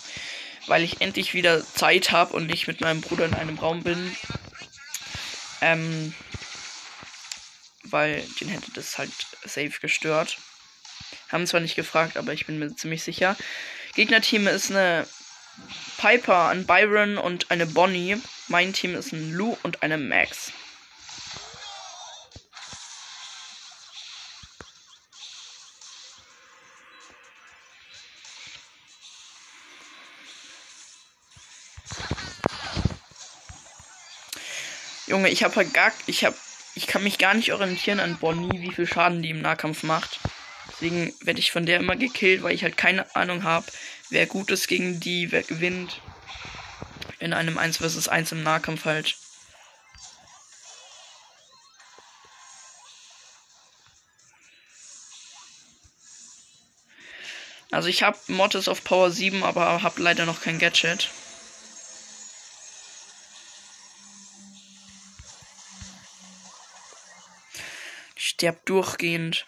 [0.69, 4.17] Weil ich endlich wieder Zeit habe und nicht mit meinem Bruder in einem Raum bin.
[5.61, 6.15] Ähm,
[7.83, 9.11] weil den hätte das halt
[9.45, 10.39] safe gestört.
[11.31, 13.37] Haben zwar nicht gefragt, aber ich bin mir ziemlich sicher.
[13.97, 15.05] Gegnerteam ist eine
[15.99, 18.21] Piper, ein Byron und eine Bonnie.
[18.49, 20.53] Mein Team ist ein Lou und eine Max.
[35.07, 35.93] Junge, ich habe halt gar.
[36.07, 36.37] Ich habe.
[36.75, 40.21] Ich kann mich gar nicht orientieren an Bonnie, wie viel Schaden die im Nahkampf macht.
[40.71, 43.67] Deswegen werde ich von der immer gekillt, weil ich halt keine Ahnung habe,
[44.13, 46.01] wer gut ist gegen die, wer gewinnt.
[47.19, 49.17] In einem 1 vs 1 im Nahkampf halt.
[57.71, 61.11] Also ich habe Mortis auf Power 7, aber habe leider noch kein Gadget.
[68.43, 69.47] sterbt durchgehend.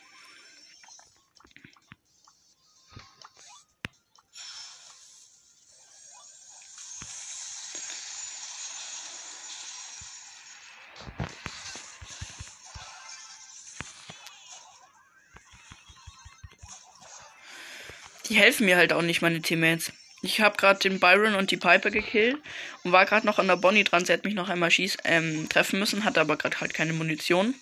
[18.35, 19.93] Die helfen mir halt auch nicht, meine Teammates.
[20.21, 22.37] Ich habe gerade den Byron und die Piper gekillt
[22.83, 24.05] und war gerade noch an der Bonnie dran.
[24.05, 27.55] Sie hat mich noch einmal schieß ähm, treffen müssen, hatte aber gerade halt keine Munition.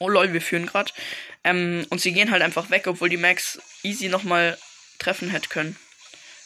[0.00, 0.92] Oh lol, wir führen gerade.
[1.44, 4.58] Ähm, und sie gehen halt einfach weg, obwohl die Max easy nochmal
[4.98, 5.76] treffen hätte können.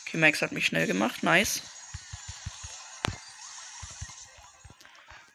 [0.07, 1.23] Okay, Max hat mich schnell gemacht.
[1.23, 1.63] Nice.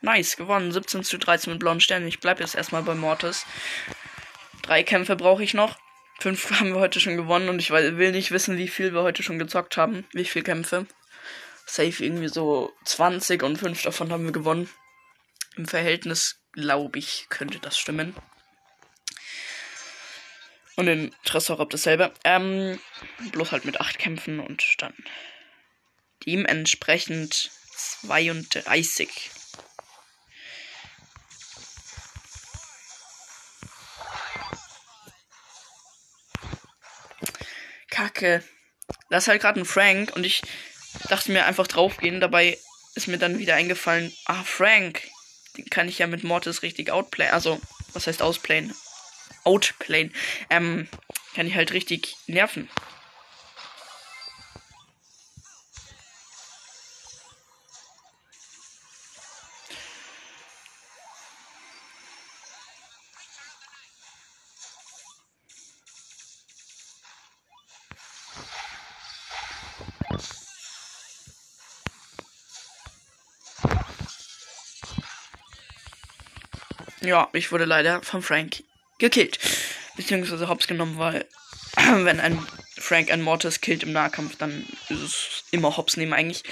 [0.01, 0.71] Nice, gewonnen.
[0.71, 2.07] 17 zu 13 mit blauen Sternen.
[2.07, 3.43] Ich bleibe jetzt erstmal bei Mortis.
[4.61, 5.79] Drei Kämpfe brauche ich noch.
[6.19, 9.23] Fünf haben wir heute schon gewonnen und ich will nicht wissen, wie viel wir heute
[9.23, 10.05] schon gezockt haben.
[10.13, 10.87] Wie viele Kämpfe.
[11.65, 14.69] Safe irgendwie so 20 und fünf davon haben wir gewonnen.
[15.55, 18.15] Im Verhältnis glaube ich, könnte das stimmen.
[20.75, 22.13] Und in Tresor dasselbe.
[22.23, 22.79] Ähm,
[23.31, 24.93] bloß halt mit acht Kämpfen und dann
[26.25, 29.31] dementsprechend 32.
[37.95, 38.43] Kacke.
[39.09, 40.41] Das ist halt gerade ein Frank und ich
[41.09, 42.19] dachte mir einfach draufgehen.
[42.19, 42.57] Dabei
[42.95, 45.01] ist mir dann wieder eingefallen, ah, Frank
[45.57, 47.33] den kann ich ja mit Mortis richtig outplayen.
[47.33, 47.59] Also,
[47.93, 48.73] was heißt ausplayen?
[49.43, 50.13] Outplayen.
[50.49, 50.87] Ähm,
[51.35, 52.69] kann ich halt richtig nerven.
[77.05, 78.63] Ja, ich wurde leider von Frank
[78.97, 79.37] gekillt.
[79.95, 81.27] Beziehungsweise hops genommen, weil
[81.75, 82.43] wenn ein
[82.77, 86.43] Frank ein Mortis killt im Nahkampf, dann ist es immer hops nehmen eigentlich.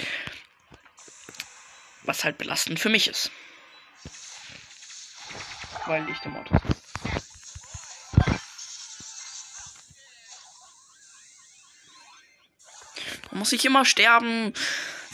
[2.04, 3.32] Was halt belastend für mich ist.
[5.86, 6.74] Weil ich der Mortis bin.
[13.32, 14.54] Muss ich immer sterben.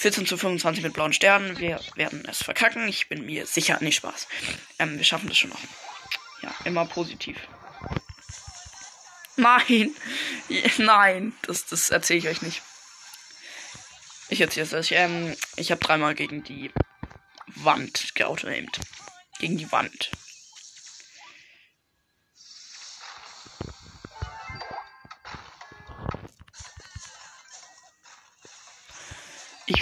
[0.01, 1.59] 14 zu 25 mit blauen Sternen.
[1.59, 2.89] Wir werden es verkacken.
[2.89, 3.77] Ich bin mir sicher.
[3.83, 4.29] Nicht Spaß.
[4.79, 5.61] Ähm, wir schaffen das schon noch.
[6.43, 7.37] Ja, immer positiv.
[9.37, 9.95] Nein.
[10.79, 11.35] Nein.
[11.43, 12.63] Das, das erzähle ich euch nicht.
[14.31, 14.93] Ich erzähle es euch.
[14.93, 16.71] Ähm, ich habe dreimal gegen die
[17.57, 18.81] Wand geautoaimt.
[19.39, 20.13] Gegen die Wand.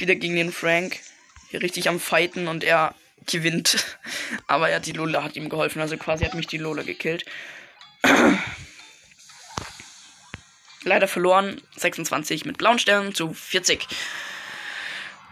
[0.00, 1.00] Wieder gegen den Frank.
[1.50, 2.94] Hier richtig am Fighten und er
[3.26, 3.84] gewinnt.
[4.46, 5.80] Aber ja, die Lola hat ihm geholfen.
[5.80, 7.24] Also quasi hat mich die Lola gekillt.
[10.84, 11.60] Leider verloren.
[11.76, 13.86] 26 mit blauen Sternen zu 40.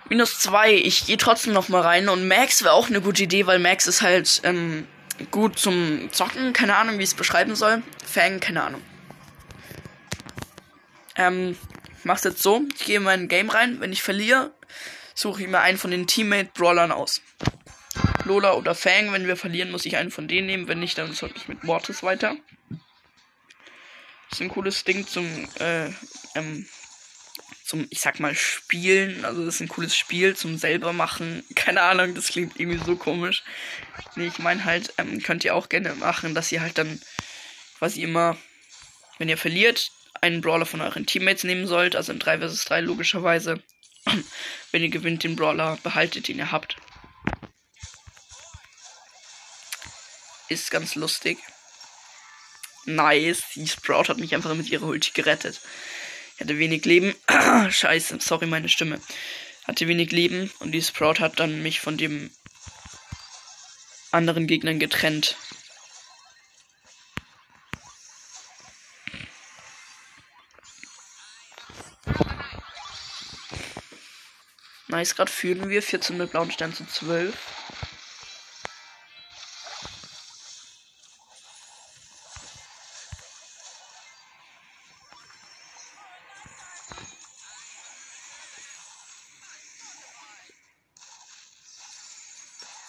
[0.08, 0.74] Minus 2.
[0.74, 2.08] Ich gehe trotzdem noch mal rein.
[2.08, 4.86] Und Max wäre auch eine gute Idee, weil Max ist halt ähm,
[5.30, 6.52] gut zum Zocken.
[6.52, 7.82] Keine Ahnung, wie ich es beschreiben soll.
[8.04, 8.82] Fang, keine Ahnung.
[11.16, 11.56] Ähm,
[12.04, 14.52] mach's jetzt so, ich gehe in mein Game rein, wenn ich verliere,
[15.16, 17.22] suche ich mir einen von den Teammate-Brawlern aus.
[18.24, 21.12] Lola oder Fang, wenn wir verlieren, muss ich einen von denen nehmen, wenn nicht, dann
[21.12, 22.36] sollte ich mit Mortis weiter.
[24.30, 25.26] Ist ein cooles Ding zum,
[25.58, 25.88] äh,
[26.34, 26.66] ähm,
[27.64, 29.24] zum, ich sag mal, Spielen.
[29.24, 31.44] Also das ist ein cooles Spiel zum selber machen.
[31.54, 33.42] Keine Ahnung, das klingt irgendwie so komisch.
[34.16, 37.00] Nee, ich meine halt, ähm, könnt ihr auch gerne machen, dass ihr halt dann
[37.78, 38.36] quasi immer,
[39.18, 42.80] wenn ihr verliert, einen Brawler von euren Teammates nehmen sollt, also in 3 vs 3
[42.80, 43.62] logischerweise.
[44.72, 46.76] wenn ihr gewinnt, den Brawler behaltet, den ihr habt.
[50.48, 51.38] Ist ganz lustig.
[52.84, 53.42] Nice.
[53.54, 55.60] Die Sprout hat mich einfach mit ihrer Ulti gerettet.
[56.34, 57.14] Ich hatte wenig Leben.
[57.70, 59.00] Scheiße, sorry, meine Stimme.
[59.64, 62.30] Hatte wenig Leben und die Sprout hat dann mich von dem
[64.12, 65.36] anderen Gegnern getrennt.
[74.96, 77.34] Nice, gerade führen wir 14 mit blauen Stern zu 12.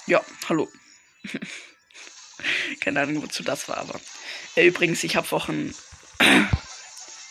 [0.06, 0.72] Ja, hallo.
[2.80, 4.00] Keine Ahnung, wozu das war, aber.
[4.56, 5.76] Äh, übrigens, ich habe vorhin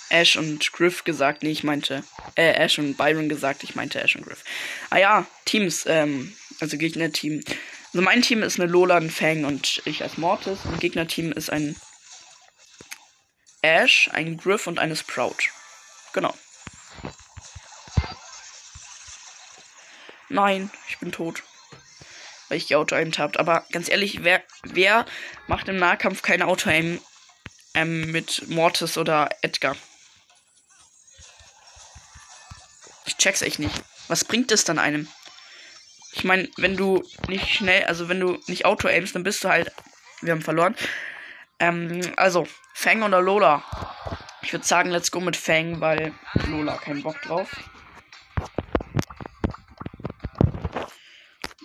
[0.09, 1.43] Ash und Griff gesagt.
[1.43, 2.05] Nee, ich meinte.
[2.35, 3.65] Äh, Ash und Byron gesagt.
[3.65, 4.45] Ich meinte Ash und Griff.
[4.91, 7.43] Ah ja, Teams, ähm, also Gegnerteam.
[7.93, 10.59] Also mein Team ist eine Lola, ein Fang und ich als Mortis.
[10.65, 11.77] Und Gegnerteam ist ein
[13.63, 15.37] Ash, ein Griff und eine Sprout.
[16.13, 16.35] Genau.
[20.29, 21.43] Nein, ich bin tot
[22.49, 23.39] weil ich Auto-Aimed habt.
[23.39, 25.07] Aber ganz ehrlich, wer, wer
[25.47, 27.01] macht im Nahkampf kein Auto-Aim
[27.75, 29.77] ähm, mit Mortis oder Edgar?
[33.27, 33.75] Check's echt nicht.
[34.07, 35.09] Was bringt es dann einem?
[36.13, 39.73] Ich meine, wenn du nicht schnell, also wenn du nicht Auto-Aimst, dann bist du halt.
[40.23, 40.77] Wir haben verloren.
[41.59, 43.65] Ähm, also, Fang oder Lola?
[44.43, 46.15] Ich würde sagen, let's go mit Fang, weil
[46.47, 47.51] Lola keinen Bock drauf.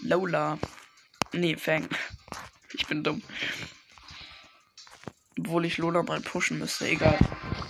[0.01, 0.57] Lola.
[1.32, 1.88] Nee, Fang.
[2.74, 3.22] Ich bin dumm.
[5.38, 7.20] Obwohl ich Lola mal pushen müsste, egal.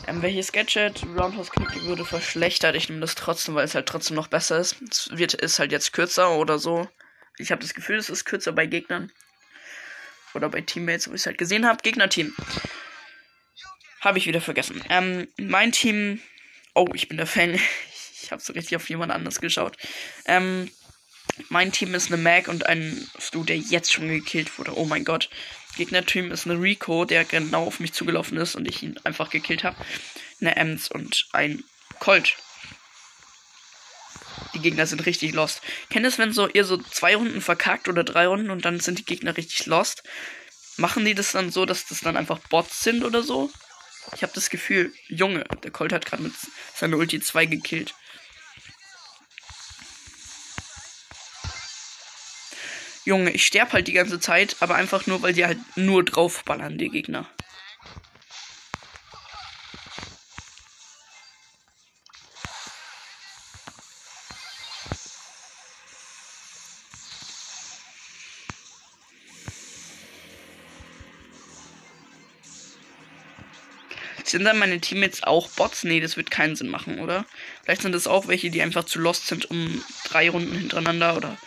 [0.07, 2.75] Ähm, welches Gadget Roundhouse Kick würde verschlechtert?
[2.75, 4.75] Ich nehme das trotzdem, weil es halt trotzdem noch besser ist.
[4.89, 6.89] Es wird, ist halt jetzt kürzer oder so.
[7.37, 9.11] Ich habe das Gefühl, es ist kürzer bei Gegnern.
[10.33, 11.81] Oder bei Teammates, wo ich es halt gesehen habe.
[11.81, 12.33] Gegnerteam.
[14.01, 14.83] Habe ich wieder vergessen.
[14.89, 16.21] Ähm, mein Team.
[16.73, 17.59] Oh, ich bin der Fan.
[18.23, 19.75] Ich habe so richtig auf jemand anders geschaut.
[20.25, 20.71] Ähm,
[21.49, 24.77] mein Team ist eine Mac und ein Stu, der jetzt schon gekillt wurde.
[24.77, 25.29] Oh mein Gott.
[25.75, 29.63] Gegnerteam ist eine Rico, der genau auf mich zugelaufen ist und ich ihn einfach gekillt
[29.63, 29.77] habe.
[30.39, 31.63] Eine Ems und ein
[31.99, 32.37] Colt.
[34.53, 35.61] Die Gegner sind richtig lost.
[35.89, 38.99] Kennt es, wenn so ihr so zwei Runden verkackt oder drei Runden und dann sind
[38.99, 40.03] die Gegner richtig lost?
[40.77, 43.51] Machen die das dann so, dass das dann einfach Bots sind oder so?
[44.15, 46.33] Ich habe das Gefühl, Junge, der Colt hat gerade mit
[46.73, 47.93] seiner Ulti 2 gekillt.
[53.03, 56.77] Junge, ich sterbe halt die ganze Zeit, aber einfach nur, weil die halt nur draufballern,
[56.77, 57.27] die Gegner.
[74.23, 75.83] Sind dann meine Teammates auch Bots?
[75.83, 77.25] Nee, das wird keinen Sinn machen, oder?
[77.63, 81.37] Vielleicht sind das auch welche, die einfach zu lost sind, um drei Runden hintereinander oder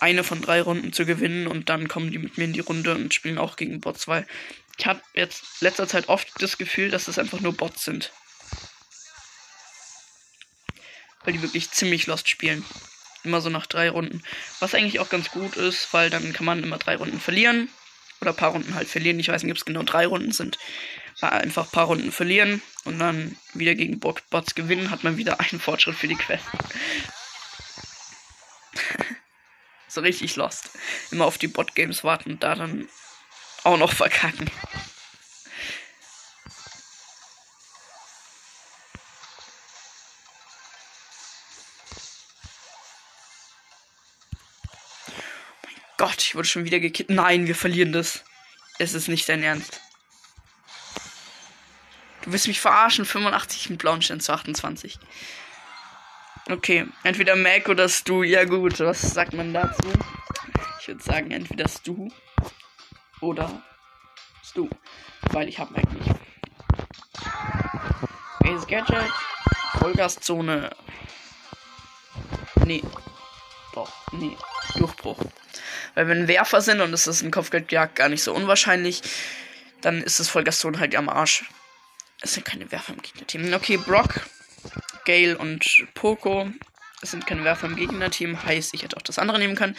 [0.00, 2.94] eine von drei Runden zu gewinnen und dann kommen die mit mir in die Runde
[2.94, 4.26] und spielen auch gegen Bots, weil
[4.78, 8.12] ich habe jetzt letzter Zeit oft das Gefühl, dass es einfach nur Bots sind.
[11.22, 12.64] Weil die wirklich ziemlich lost spielen.
[13.22, 14.22] Immer so nach drei Runden.
[14.58, 17.68] Was eigentlich auch ganz gut ist, weil dann kann man immer drei Runden verlieren.
[18.22, 19.20] Oder ein paar Runden halt verlieren.
[19.20, 20.58] Ich weiß nicht, ob es genau drei Runden sind.
[21.20, 25.40] War einfach ein paar Runden verlieren und dann wieder gegen Bots gewinnen, hat man wieder
[25.40, 26.46] einen Fortschritt für die Quest.
[29.90, 30.70] So richtig lost.
[31.10, 32.88] Immer auf die Bot-Games warten und da dann
[33.64, 34.48] auch noch verkacken.
[45.98, 47.10] Gott, ich wurde schon wieder gekillt.
[47.10, 48.24] Nein, wir verlieren das.
[48.78, 49.80] Es ist nicht dein Ernst.
[52.22, 53.04] Du willst mich verarschen.
[53.04, 54.98] 85 mit blauen Stern zu 28.
[56.50, 58.24] Okay, entweder Mac oder Stu.
[58.24, 59.92] Ja gut, was sagt man dazu?
[60.80, 62.08] Ich würde sagen, entweder Stu
[63.20, 63.62] oder
[64.42, 64.68] Stu.
[65.30, 66.10] Weil ich habe Mac nicht.
[68.40, 69.12] Welches Gadget
[69.78, 70.70] Vollgaszone.
[72.64, 72.82] Nee.
[73.72, 74.36] Doch, nee.
[74.74, 75.20] Durchbruch.
[75.94, 79.02] Weil wenn Werfer sind und es ist ein Kopfgeldjagd gar nicht so unwahrscheinlich,
[79.82, 81.44] dann ist das Vollgaston halt am Arsch.
[82.22, 83.54] Es sind keine Werfer im Gegnerteam.
[83.54, 84.20] Okay, Brock,
[85.04, 86.50] Gale und Poco.
[87.02, 88.42] Es sind keine Werfer im Gegnerteam.
[88.42, 89.76] Heißt, ich hätte auch das andere nehmen können.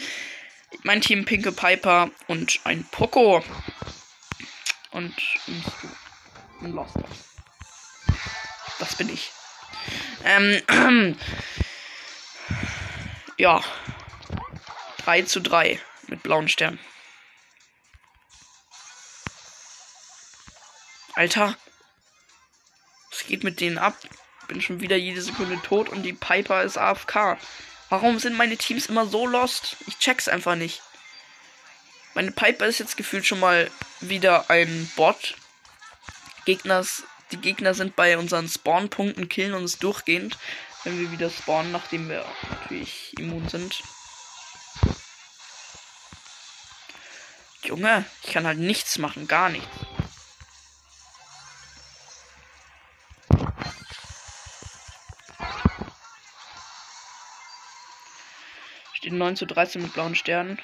[0.82, 3.44] Mein Team Pinke Piper und ein Poco.
[4.90, 5.14] Und
[6.60, 6.96] ein Lost.
[8.78, 9.30] Das bin ich.
[10.24, 11.16] Ähm,
[13.38, 13.62] ja.
[15.04, 16.78] 3 zu 3 mit blauen Sternen.
[21.14, 21.56] Alter.
[23.10, 23.96] Was geht mit denen ab?
[24.52, 27.38] Bin schon wieder jede Sekunde tot und die Piper ist AFK.
[27.88, 29.78] Warum sind meine Teams immer so lost?
[29.86, 30.82] Ich check's einfach nicht.
[32.12, 35.36] Meine Piper ist jetzt gefühlt schon mal wieder ein Bot.
[36.44, 40.36] Gegners, die Gegner sind bei unseren Spawn-Punkten, killen uns durchgehend,
[40.84, 43.82] wenn wir wieder spawnen, nachdem wir natürlich immun sind.
[47.62, 49.66] Junge, ich kann halt nichts machen, gar nichts.
[59.02, 60.60] Steht 9 zu 13 mit blauen Sternen.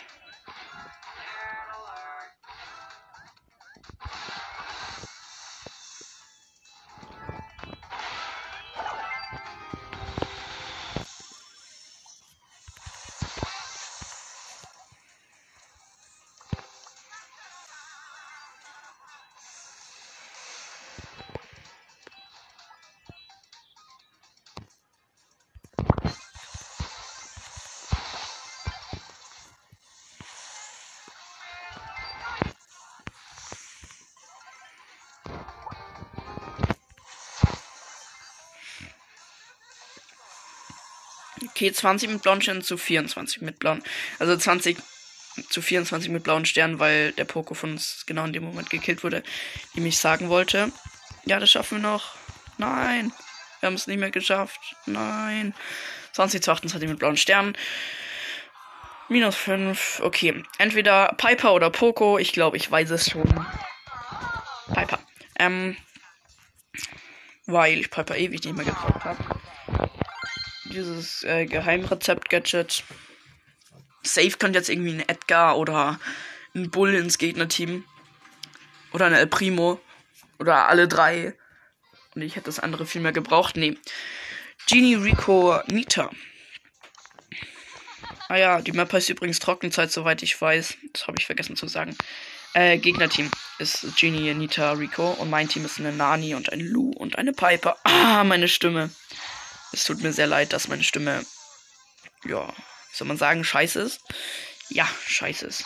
[41.59, 43.83] Okay, 20 mit blauen Sternen zu 24 mit blauen.
[44.21, 44.79] Also 20
[45.49, 49.03] zu 24 mit blauen Sternen, weil der Poko von uns genau in dem Moment gekillt
[49.03, 49.25] wurde,
[49.75, 50.71] die mich sagen wollte.
[51.25, 52.15] Ja, das schaffen wir noch.
[52.59, 53.13] Nein.
[53.59, 54.77] Wir haben es nicht mehr geschafft.
[54.87, 55.53] Nein.
[56.13, 57.59] 20 zu 28 mit blauen Sternen.
[59.09, 60.03] Minus 5.
[60.05, 60.45] Okay.
[60.59, 62.19] Entweder Piper oder Poco.
[62.19, 63.45] Ich glaube, ich weiß es schon.
[64.73, 65.01] Piper.
[65.41, 65.77] Ähm.
[67.47, 69.38] Weil ich Piper ewig nicht mehr gebraucht habe
[70.79, 72.85] dieses äh, Geheimrezept-Gadget.
[74.03, 75.99] Safe könnte jetzt irgendwie ein Edgar oder
[76.55, 77.85] ein Bull ins Gegnerteam.
[78.93, 79.81] Oder ein El Primo.
[80.39, 81.35] Oder alle drei.
[82.14, 83.57] Und ich hätte das andere viel mehr gebraucht.
[83.57, 83.76] Nee.
[84.68, 86.11] Genie Rico Nita.
[88.29, 90.76] Ah ja, die Map heißt übrigens Trockenzeit, soweit ich weiß.
[90.93, 91.97] Das habe ich vergessen zu sagen.
[92.55, 95.11] Äh, Gegnerteam ist Genie, Nita, Rico.
[95.11, 97.76] Und mein Team ist eine Nani und ein Lu und eine Piper.
[97.85, 98.91] Ah, meine Stimme.
[99.73, 101.25] Es tut mir sehr leid, dass meine Stimme,
[102.25, 102.53] ja,
[102.93, 104.01] soll man sagen, scheiße ist?
[104.71, 105.64] Ja, scheiße ist.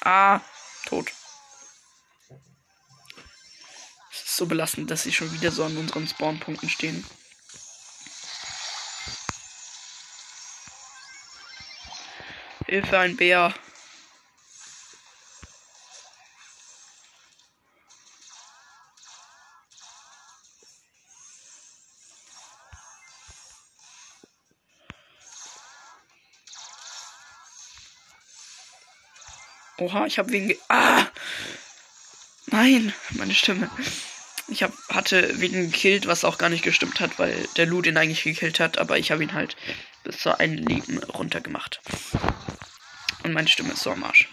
[0.00, 0.40] Ah,
[0.86, 1.12] tot.
[4.10, 7.04] Es ist so belastend, dass sie schon wieder so an unseren Spawnpunkten stehen.
[12.66, 13.54] Hilfe, ein Bär.
[29.78, 30.54] Oha, ich habe wegen.
[30.68, 31.06] Ah!
[32.46, 33.70] Nein, meine Stimme.
[34.48, 37.96] Ich hab, hatte wegen gekillt, was auch gar nicht gestimmt hat, weil der Lu den
[37.96, 39.56] eigentlich gekillt hat, aber ich habe ihn halt
[40.04, 41.80] bis zu einem Leben runtergemacht.
[43.22, 44.28] Und meine Stimme ist so am Arsch.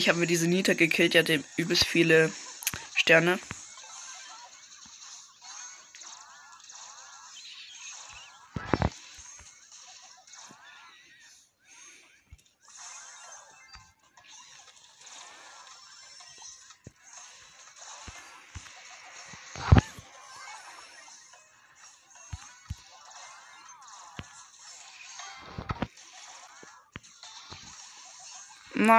[0.00, 1.12] Endlich haben wir diese Nita gekillt.
[1.12, 2.32] Ja, dem übelst viele
[2.94, 3.38] Sterne.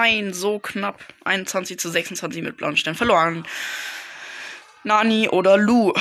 [0.01, 0.99] Nein, so knapp.
[1.25, 3.45] 21 zu 26 mit blauen Sternen verloren.
[4.83, 5.93] Nani oder Lu.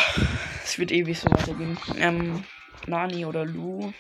[0.64, 1.76] Es wird ewig so weitergehen.
[1.98, 2.42] Ähm,
[2.86, 3.92] Nani oder Lu.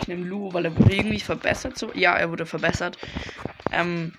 [0.00, 1.76] Ich nehme Lu, weil er wurde irgendwie verbessert.
[1.76, 1.92] So.
[1.92, 2.96] Ja, er wurde verbessert.
[3.70, 4.14] Ähm,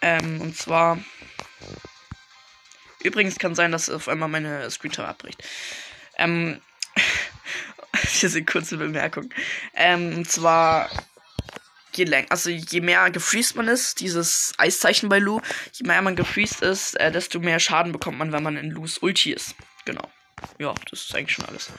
[0.00, 1.00] ähm, und zwar.
[3.02, 5.42] Übrigens kann sein, dass auf einmal meine Screentime abbricht.
[6.18, 6.60] Ähm,
[8.22, 9.34] diese kurze Bemerkung.
[9.74, 10.88] Ähm, und zwar
[11.94, 15.40] je länger, also je mehr gefreezed man ist, dieses Eiszeichen bei Lu,
[15.72, 18.98] je mehr man gefreezed ist, äh, desto mehr Schaden bekommt man, wenn man in Lu's
[18.98, 19.54] Ulti ist.
[19.84, 20.10] Genau.
[20.58, 21.70] Ja, das ist eigentlich schon alles.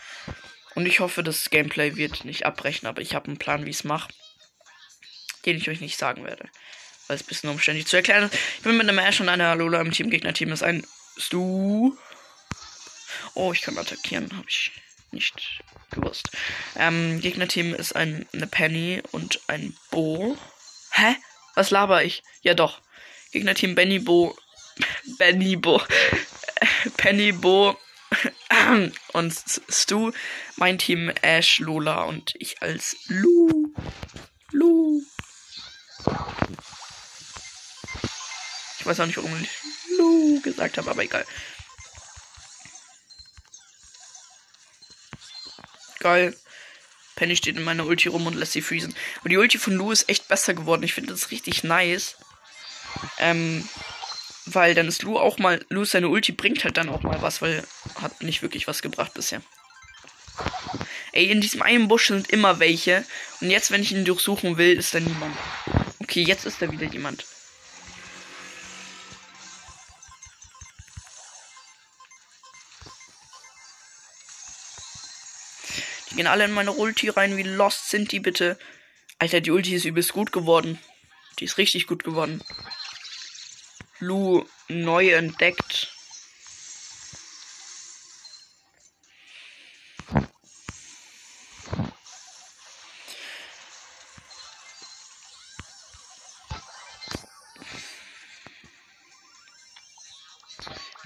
[0.76, 3.78] Und ich hoffe, das Gameplay wird nicht abbrechen, aber ich habe einen Plan, wie ich
[3.78, 4.12] es mache.
[5.46, 6.50] Den ich euch nicht sagen werde.
[7.08, 8.34] Weil es ein bisschen umständlich zu erklären ist.
[8.34, 10.10] Ich bin mit einem Ash und einer Lola im Team.
[10.10, 10.86] Gegner-Team ist ein
[11.18, 11.96] Stu.
[13.34, 14.32] Oh, ich kann attackieren.
[14.36, 14.72] Habe ich
[15.14, 16.32] nicht gewusst.
[16.76, 20.38] Ähm, Gegnerteam ist ein, eine Penny und ein Bo.
[20.92, 21.16] Hä?
[21.56, 22.24] Was laber ich?
[22.42, 22.82] Ja doch.
[23.32, 24.36] Gegnerteam Benny Bo.
[25.18, 25.82] Benny Bo.
[26.98, 27.78] Penny Bo.
[29.14, 29.34] und
[29.70, 30.12] Stu.
[30.56, 33.74] Mein Team Ash, Lola und ich als Lu.
[34.52, 35.02] Lu.
[38.80, 39.50] Ich weiß auch nicht, warum ich
[39.98, 41.26] Lu gesagt habe, aber egal.
[46.04, 46.36] Geil.
[47.16, 48.96] Penny steht in meiner Ulti rum und lässt sie freezen.
[49.20, 50.84] Aber die Ulti von Lu ist echt besser geworden.
[50.84, 52.16] Ich finde das richtig nice.
[53.20, 53.68] Ähm,
[54.46, 55.64] weil dann ist Lu auch mal.
[55.70, 57.64] Lu seine Ulti bringt halt dann auch mal was, weil
[58.02, 59.42] hat nicht wirklich was gebracht bisher.
[61.12, 63.06] Ey, in diesem einen Busch sind immer welche.
[63.40, 65.36] Und jetzt, wenn ich ihn durchsuchen will, ist da niemand.
[66.00, 67.26] Okay, jetzt ist da wieder jemand.
[76.14, 77.38] Die gehen alle in meine Ulti rein.
[77.38, 78.60] Wie lost sind die bitte?
[79.18, 80.78] Alter, die Ulti ist übelst gut geworden.
[81.40, 82.40] Die ist richtig gut geworden.
[83.98, 85.92] Lu neu entdeckt.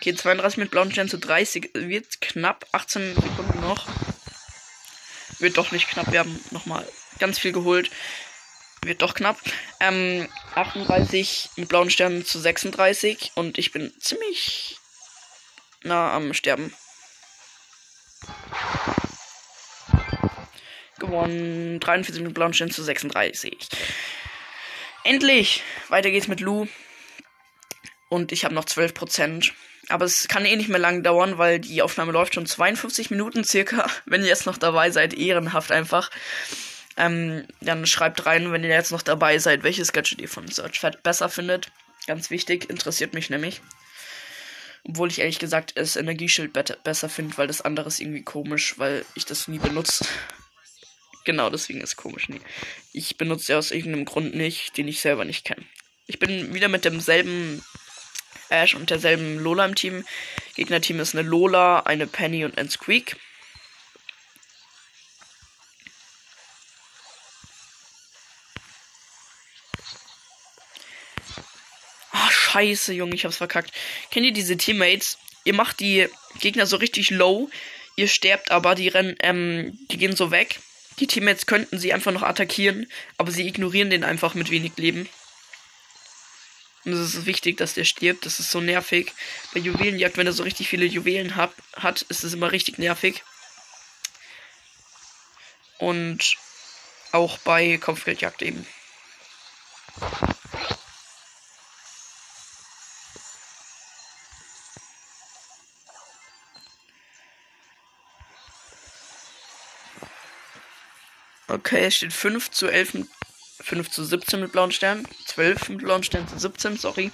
[0.01, 1.69] Okay, 32 mit blauen Stern zu 30.
[1.75, 3.87] Wird knapp 18 Sekunden noch.
[5.39, 6.11] Wird doch nicht knapp.
[6.11, 6.87] Wir haben nochmal
[7.19, 7.91] ganz viel geholt.
[8.81, 9.37] Wird doch knapp.
[9.79, 13.31] Ähm, 38 mit blauen Sternen zu 36.
[13.35, 14.77] Und ich bin ziemlich
[15.83, 16.73] nah am Sterben.
[20.99, 21.79] Gewonnen.
[21.79, 23.69] 43 mit blauen Sternen zu 36.
[25.03, 25.63] Endlich!
[25.89, 26.67] Weiter geht's mit Lu.
[28.09, 29.51] Und ich habe noch 12%.
[29.89, 33.43] Aber es kann eh nicht mehr lang dauern, weil die Aufnahme läuft schon 52 Minuten
[33.43, 33.89] circa.
[34.05, 36.11] Wenn ihr jetzt noch dabei seid, ehrenhaft einfach.
[36.97, 41.03] Ähm, dann schreibt rein, wenn ihr jetzt noch dabei seid, welches Gadget ihr von Searchfat
[41.03, 41.71] besser findet.
[42.07, 43.61] Ganz wichtig, interessiert mich nämlich.
[44.83, 49.05] Obwohl ich ehrlich gesagt das Energieschild besser finde, weil das andere ist irgendwie komisch, weil
[49.13, 50.05] ich das nie benutze.
[51.23, 52.29] genau, deswegen ist es komisch.
[52.29, 52.41] Nee.
[52.93, 55.65] Ich benutze ja aus irgendeinem Grund nicht, den ich selber nicht kenne.
[56.07, 57.63] Ich bin wieder mit demselben
[58.49, 60.05] Ash und derselben Lola im Team.
[60.55, 63.17] Gegnerteam ist eine Lola, eine Penny und ein Squeak.
[72.11, 73.71] Ah, scheiße, Junge, ich hab's verkackt.
[74.11, 75.17] Kennt ihr diese Teammates?
[75.43, 76.07] Ihr macht die
[76.39, 77.49] Gegner so richtig low.
[77.95, 80.59] Ihr sterbt aber, die rennen, ähm, die gehen so weg.
[80.99, 82.87] Die Teammates könnten sie einfach noch attackieren,
[83.17, 85.07] aber sie ignorieren den einfach mit wenig Leben.
[86.87, 88.25] Und es ist wichtig, dass der stirbt.
[88.25, 89.11] Das ist so nervig.
[89.53, 93.23] Bei Juwelenjagd, wenn er so richtig viele Juwelen hat, hat ist es immer richtig nervig.
[95.79, 96.37] Und
[97.11, 98.65] auch bei Kopfgeldjagd eben.
[111.49, 113.07] Okay, es steht 5 zu 11
[113.67, 115.05] 5 zu 17 mit blauen Sternen.
[115.25, 117.11] 12 mit blauen Sternen zu 17, sorry.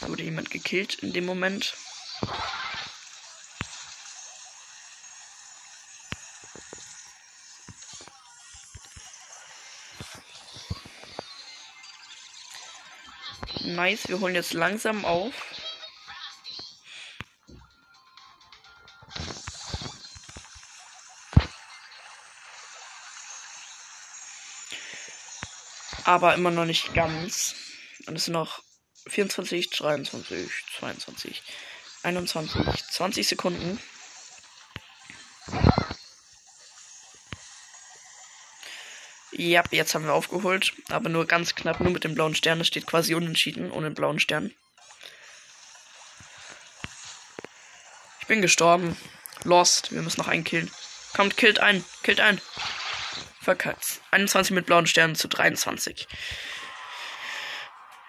[0.00, 1.72] Da wurde jemand gekillt in dem Moment.
[13.60, 15.32] Nice, wir holen jetzt langsam auf.
[26.04, 27.54] Aber immer noch nicht ganz.
[28.06, 28.62] Und es sind noch
[29.06, 31.42] 24, 23, 22,
[32.02, 33.78] 21, 20 Sekunden.
[39.32, 42.60] Ja, jetzt haben wir aufgeholt, aber nur ganz knapp, nur mit dem blauen Stern.
[42.60, 44.54] Es steht quasi unentschieden ohne den blauen Stern.
[48.20, 48.96] Ich bin gestorben.
[49.44, 49.90] Lost.
[49.90, 50.70] Wir müssen noch einen killen.
[51.14, 51.84] Kommt, killt ein.
[52.02, 52.40] Killt ein.
[53.42, 54.00] Verkackt.
[54.12, 56.06] 21 mit blauen Sternen zu 23.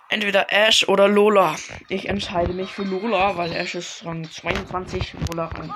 [0.09, 1.55] Entweder Ash oder Lola.
[1.89, 5.73] Ich entscheide mich für Lola, weil Ash ist Rang 22, Lola Rang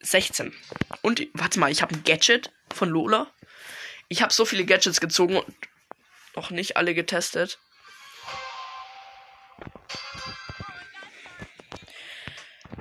[0.00, 0.54] 16.
[1.02, 3.26] Und warte mal, ich habe ein Gadget von Lola.
[4.08, 5.54] Ich habe so viele Gadgets gezogen und
[6.36, 7.58] noch nicht alle getestet.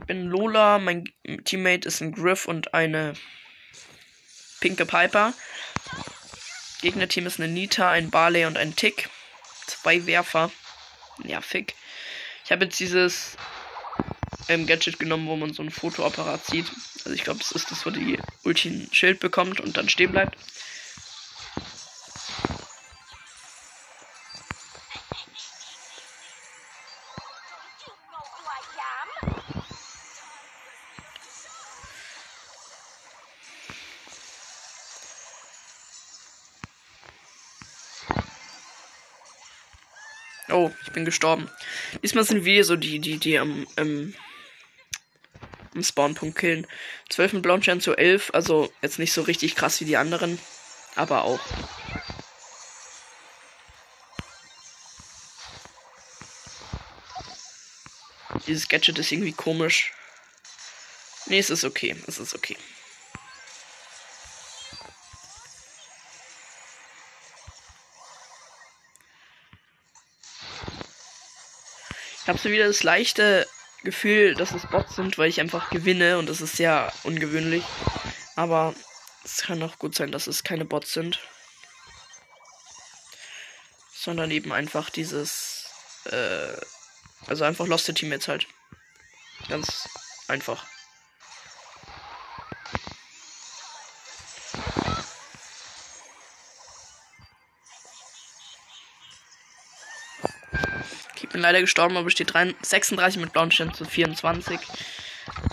[0.10, 1.04] bin Lola, mein
[1.46, 3.14] Teammate ist ein Griff und eine
[4.60, 5.34] pinke Piper.
[6.82, 9.10] Gegnerteam ist eine Nita, ein Barley und ein Tick.
[9.68, 10.52] Zwei Werfer.
[11.24, 11.76] Ja, fick.
[12.46, 13.38] Ich habe jetzt dieses
[14.48, 16.66] ähm, Gadget genommen, wo man so ein Fotoapparat sieht.
[17.06, 20.12] Also ich glaube, das ist das, wo die Ulti ein Schild bekommt und dann stehen
[20.12, 20.38] bleibt.
[40.52, 41.50] Oh, ich bin gestorben.
[42.02, 44.16] Diesmal sind wir so die, die, die am, ähm,
[45.76, 46.66] am Spawnpunkt killen.
[47.10, 50.40] 12 mit blauen Stern zu 11, also jetzt nicht so richtig krass wie die anderen,
[50.96, 51.40] aber auch.
[58.48, 59.94] Dieses Gadget ist irgendwie komisch.
[61.28, 61.96] Nee, es ist okay.
[62.08, 62.58] Es ist okay.
[72.30, 73.48] Habe so wieder das leichte
[73.84, 77.64] Gefühl, dass es Bots sind, weil ich einfach gewinne und das ist sehr ungewöhnlich.
[78.36, 78.74] Aber
[79.26, 81.20] es kann auch gut sein, dass es keine Bots sind.
[83.94, 85.66] Sondern eben einfach dieses,
[86.06, 86.54] äh,
[87.28, 88.48] also einfach Lost Teammates halt.
[89.50, 89.90] Ganz
[90.28, 90.66] einfach.
[101.40, 104.60] Bin leider gestorben, aber steht 36 mit blauen zu 24.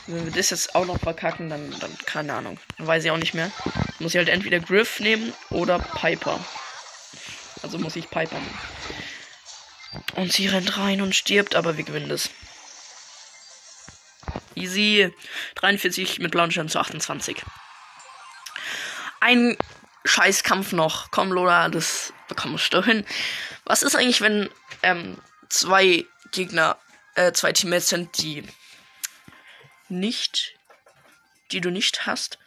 [0.08, 2.58] Wenn wir das jetzt auch noch verkacken, dann, dann keine Ahnung.
[2.76, 3.52] Dann weiß ich auch nicht mehr.
[4.00, 6.44] Muss ich halt entweder Griff nehmen oder Piper.
[7.62, 8.58] Also muss ich Piper nehmen.
[10.16, 12.30] Und sie rennt rein und stirbt, aber wir gewinnen das.
[14.56, 15.14] Easy.
[15.54, 17.44] 43 mit blauen zu 28.
[19.20, 19.56] Ein
[20.04, 21.12] Scheißkampf noch.
[21.12, 23.06] Komm, Lola, das bekommst du hin.
[23.64, 24.50] Was ist eigentlich, wenn
[24.82, 25.18] ähm,
[25.48, 26.78] zwei Gegner,
[27.14, 28.44] äh, zwei Teammates sind, die
[29.88, 30.54] nicht,
[31.52, 32.38] die du nicht hast.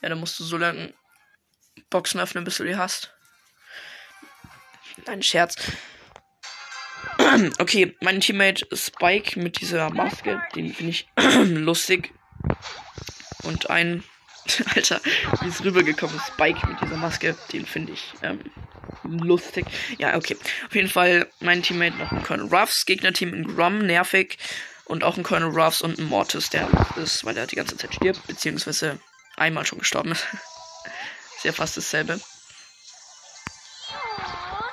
[0.00, 0.94] Ja, dann musst du so lange
[1.90, 3.12] Boxen öffnen, bis du die hast.
[5.06, 5.56] Ein Scherz.
[7.58, 12.12] okay, mein Teammate Spike mit dieser Maske, den finde ich lustig.
[13.42, 14.04] Und ein,
[14.74, 15.00] Alter,
[15.40, 18.40] wie es rübergekommen ist, Spike mit dieser Maske, den finde ich ähm,
[19.04, 19.66] lustig.
[19.98, 20.36] Ja, okay.
[20.66, 24.38] Auf jeden Fall mein Teammate noch ein Colonel Ruffs, Gegnerteam in Grum, nervig.
[24.84, 27.94] Und auch ein Colonel Ruffs und ein Mortis, der ist, weil er die ganze Zeit
[27.94, 28.98] stirbt, beziehungsweise
[29.36, 30.26] einmal schon gestorben ist.
[31.36, 32.20] ist ja fast dasselbe.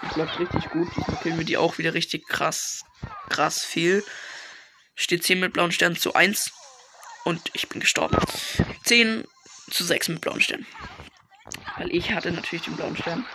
[0.01, 0.88] Das läuft richtig gut.
[0.97, 2.84] Diesmal killen wir die auch wieder richtig krass,
[3.30, 4.03] krass viel.
[4.95, 6.51] Steht 10 mit blauen Sternen zu 1.
[7.24, 8.17] Und ich bin gestorben.
[8.86, 9.26] 10
[9.72, 10.65] zu 6 mit blauen Sternen.
[11.78, 13.26] Weil ich hatte natürlich den blauen Stern.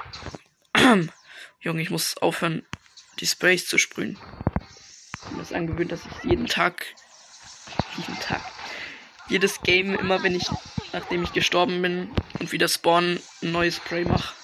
[1.60, 2.66] Junge, ich muss aufhören,
[3.20, 4.18] die Sprays zu sprühen.
[5.22, 6.86] Ich bin das angewöhnt, dass ich jeden Tag,
[7.96, 8.42] jeden Tag,
[9.28, 10.46] jedes Game, immer wenn ich,
[10.92, 14.34] nachdem ich gestorben bin und wieder spawnen, ein neues Spray mache.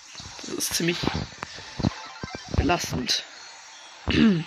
[0.41, 0.99] Das ist ziemlich
[2.57, 3.25] belastend.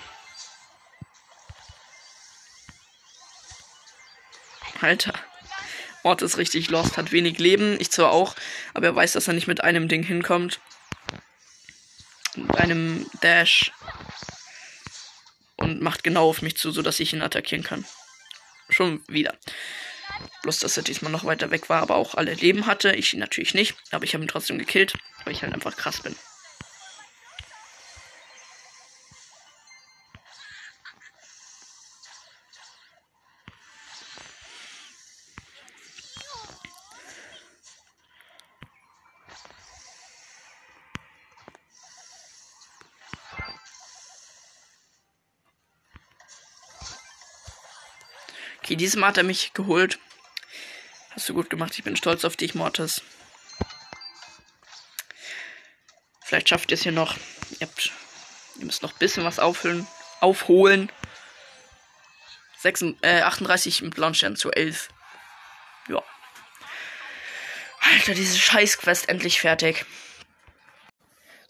[4.82, 5.14] Alter.
[6.04, 8.36] Ort ist richtig lost, hat wenig Leben, ich zwar auch,
[8.74, 10.60] aber er weiß, dass er nicht mit einem Ding hinkommt
[12.36, 13.72] mit einem Dash
[15.56, 17.86] und macht genau auf mich zu, sodass ich ihn attackieren kann.
[18.70, 19.38] Schon wieder.
[20.42, 22.94] Bloß, dass er diesmal noch weiter weg war, aber auch alle Leben hatte.
[22.96, 24.94] Ich ihn natürlich nicht, aber ich habe ihn trotzdem gekillt,
[25.24, 26.16] weil ich halt einfach krass bin.
[48.74, 50.00] Okay, diesmal hat er mich geholt.
[51.12, 51.78] Hast du gut gemacht.
[51.78, 53.04] Ich bin stolz auf dich, Mortis.
[56.26, 57.16] Vielleicht schafft ihr es hier noch.
[57.60, 57.92] Ihr, habt,
[58.58, 59.86] ihr müsst noch ein bisschen was auffüllen,
[60.22, 60.92] aufholen.
[62.62, 64.90] 6, äh, 38 mit Launchern zu 11.
[65.88, 66.02] Ja.
[67.80, 69.86] Alter, diese Scheißquest endlich fertig.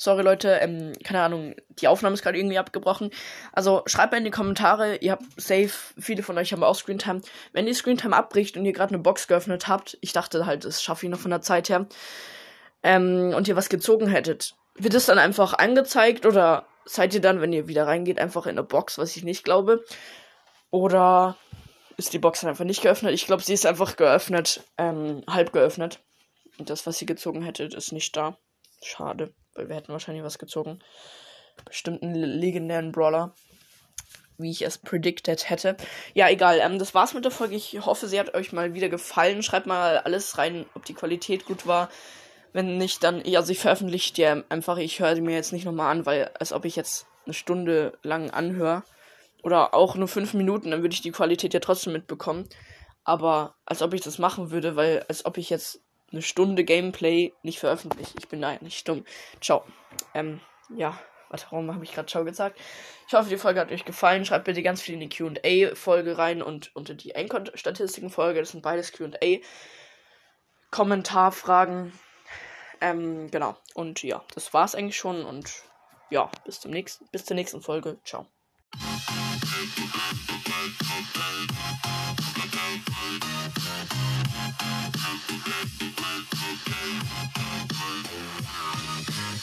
[0.03, 3.09] Sorry Leute, ähm, keine Ahnung, die Aufnahme ist gerade irgendwie abgebrochen.
[3.53, 7.21] Also schreibt mal in die Kommentare, ihr habt safe, viele von euch haben auch Screentime.
[7.53, 10.83] Wenn ihr Screentime abbricht und ihr gerade eine Box geöffnet habt, ich dachte halt, das
[10.83, 11.87] schaffe ich noch von der Zeit her,
[12.83, 17.39] ähm, und ihr was gezogen hättet, wird es dann einfach angezeigt oder seid ihr dann,
[17.39, 19.85] wenn ihr wieder reingeht, einfach in eine Box, was ich nicht glaube?
[20.69, 21.37] Oder
[21.95, 23.13] ist die Box dann einfach nicht geöffnet?
[23.13, 26.01] Ich glaube, sie ist einfach geöffnet, ähm, halb geöffnet.
[26.57, 28.37] Und das, was ihr gezogen hättet, ist nicht da.
[28.81, 29.33] Schade.
[29.55, 30.79] Weil wir hätten wahrscheinlich was gezogen.
[31.65, 33.33] Bestimmt einen legendären Brawler.
[34.37, 35.77] Wie ich es predicted hätte.
[36.13, 36.59] Ja, egal.
[36.59, 37.55] Ähm, das war's mit der Folge.
[37.55, 39.43] Ich hoffe, sie hat euch mal wieder gefallen.
[39.43, 41.89] Schreibt mal alles rein, ob die Qualität gut war.
[42.51, 44.77] Wenn nicht, dann, ja, also ich veröffentliche die einfach.
[44.77, 47.97] Ich höre sie mir jetzt nicht nochmal an, weil, als ob ich jetzt eine Stunde
[48.01, 48.83] lang anhöre.
[49.43, 52.47] Oder auch nur fünf Minuten, dann würde ich die Qualität ja trotzdem mitbekommen.
[53.03, 55.82] Aber als ob ich das machen würde, weil, als ob ich jetzt
[56.13, 58.13] eine Stunde Gameplay nicht veröffentlicht.
[58.17, 59.05] Ich bin da nicht dumm.
[59.41, 59.65] Ciao.
[60.13, 60.39] Ähm,
[60.69, 60.97] ja.
[61.29, 62.59] Warte, warum habe ich gerade Ciao gesagt?
[63.07, 64.23] Ich hoffe, die Folge hat euch gefallen.
[64.23, 68.39] Schreibt bitte ganz viel in die QA-Folge rein und unter die Anchor-Statistiken-Folge.
[68.39, 69.39] Das sind beides QA.
[70.69, 71.91] Kommentarfragen.
[72.81, 73.57] Ähm, genau.
[73.73, 75.25] Und ja, das war's eigentlich schon.
[75.25, 75.63] Und
[76.11, 77.97] ja, bis zum nächsten, bis zur nächsten Folge.
[78.05, 78.27] Ciao.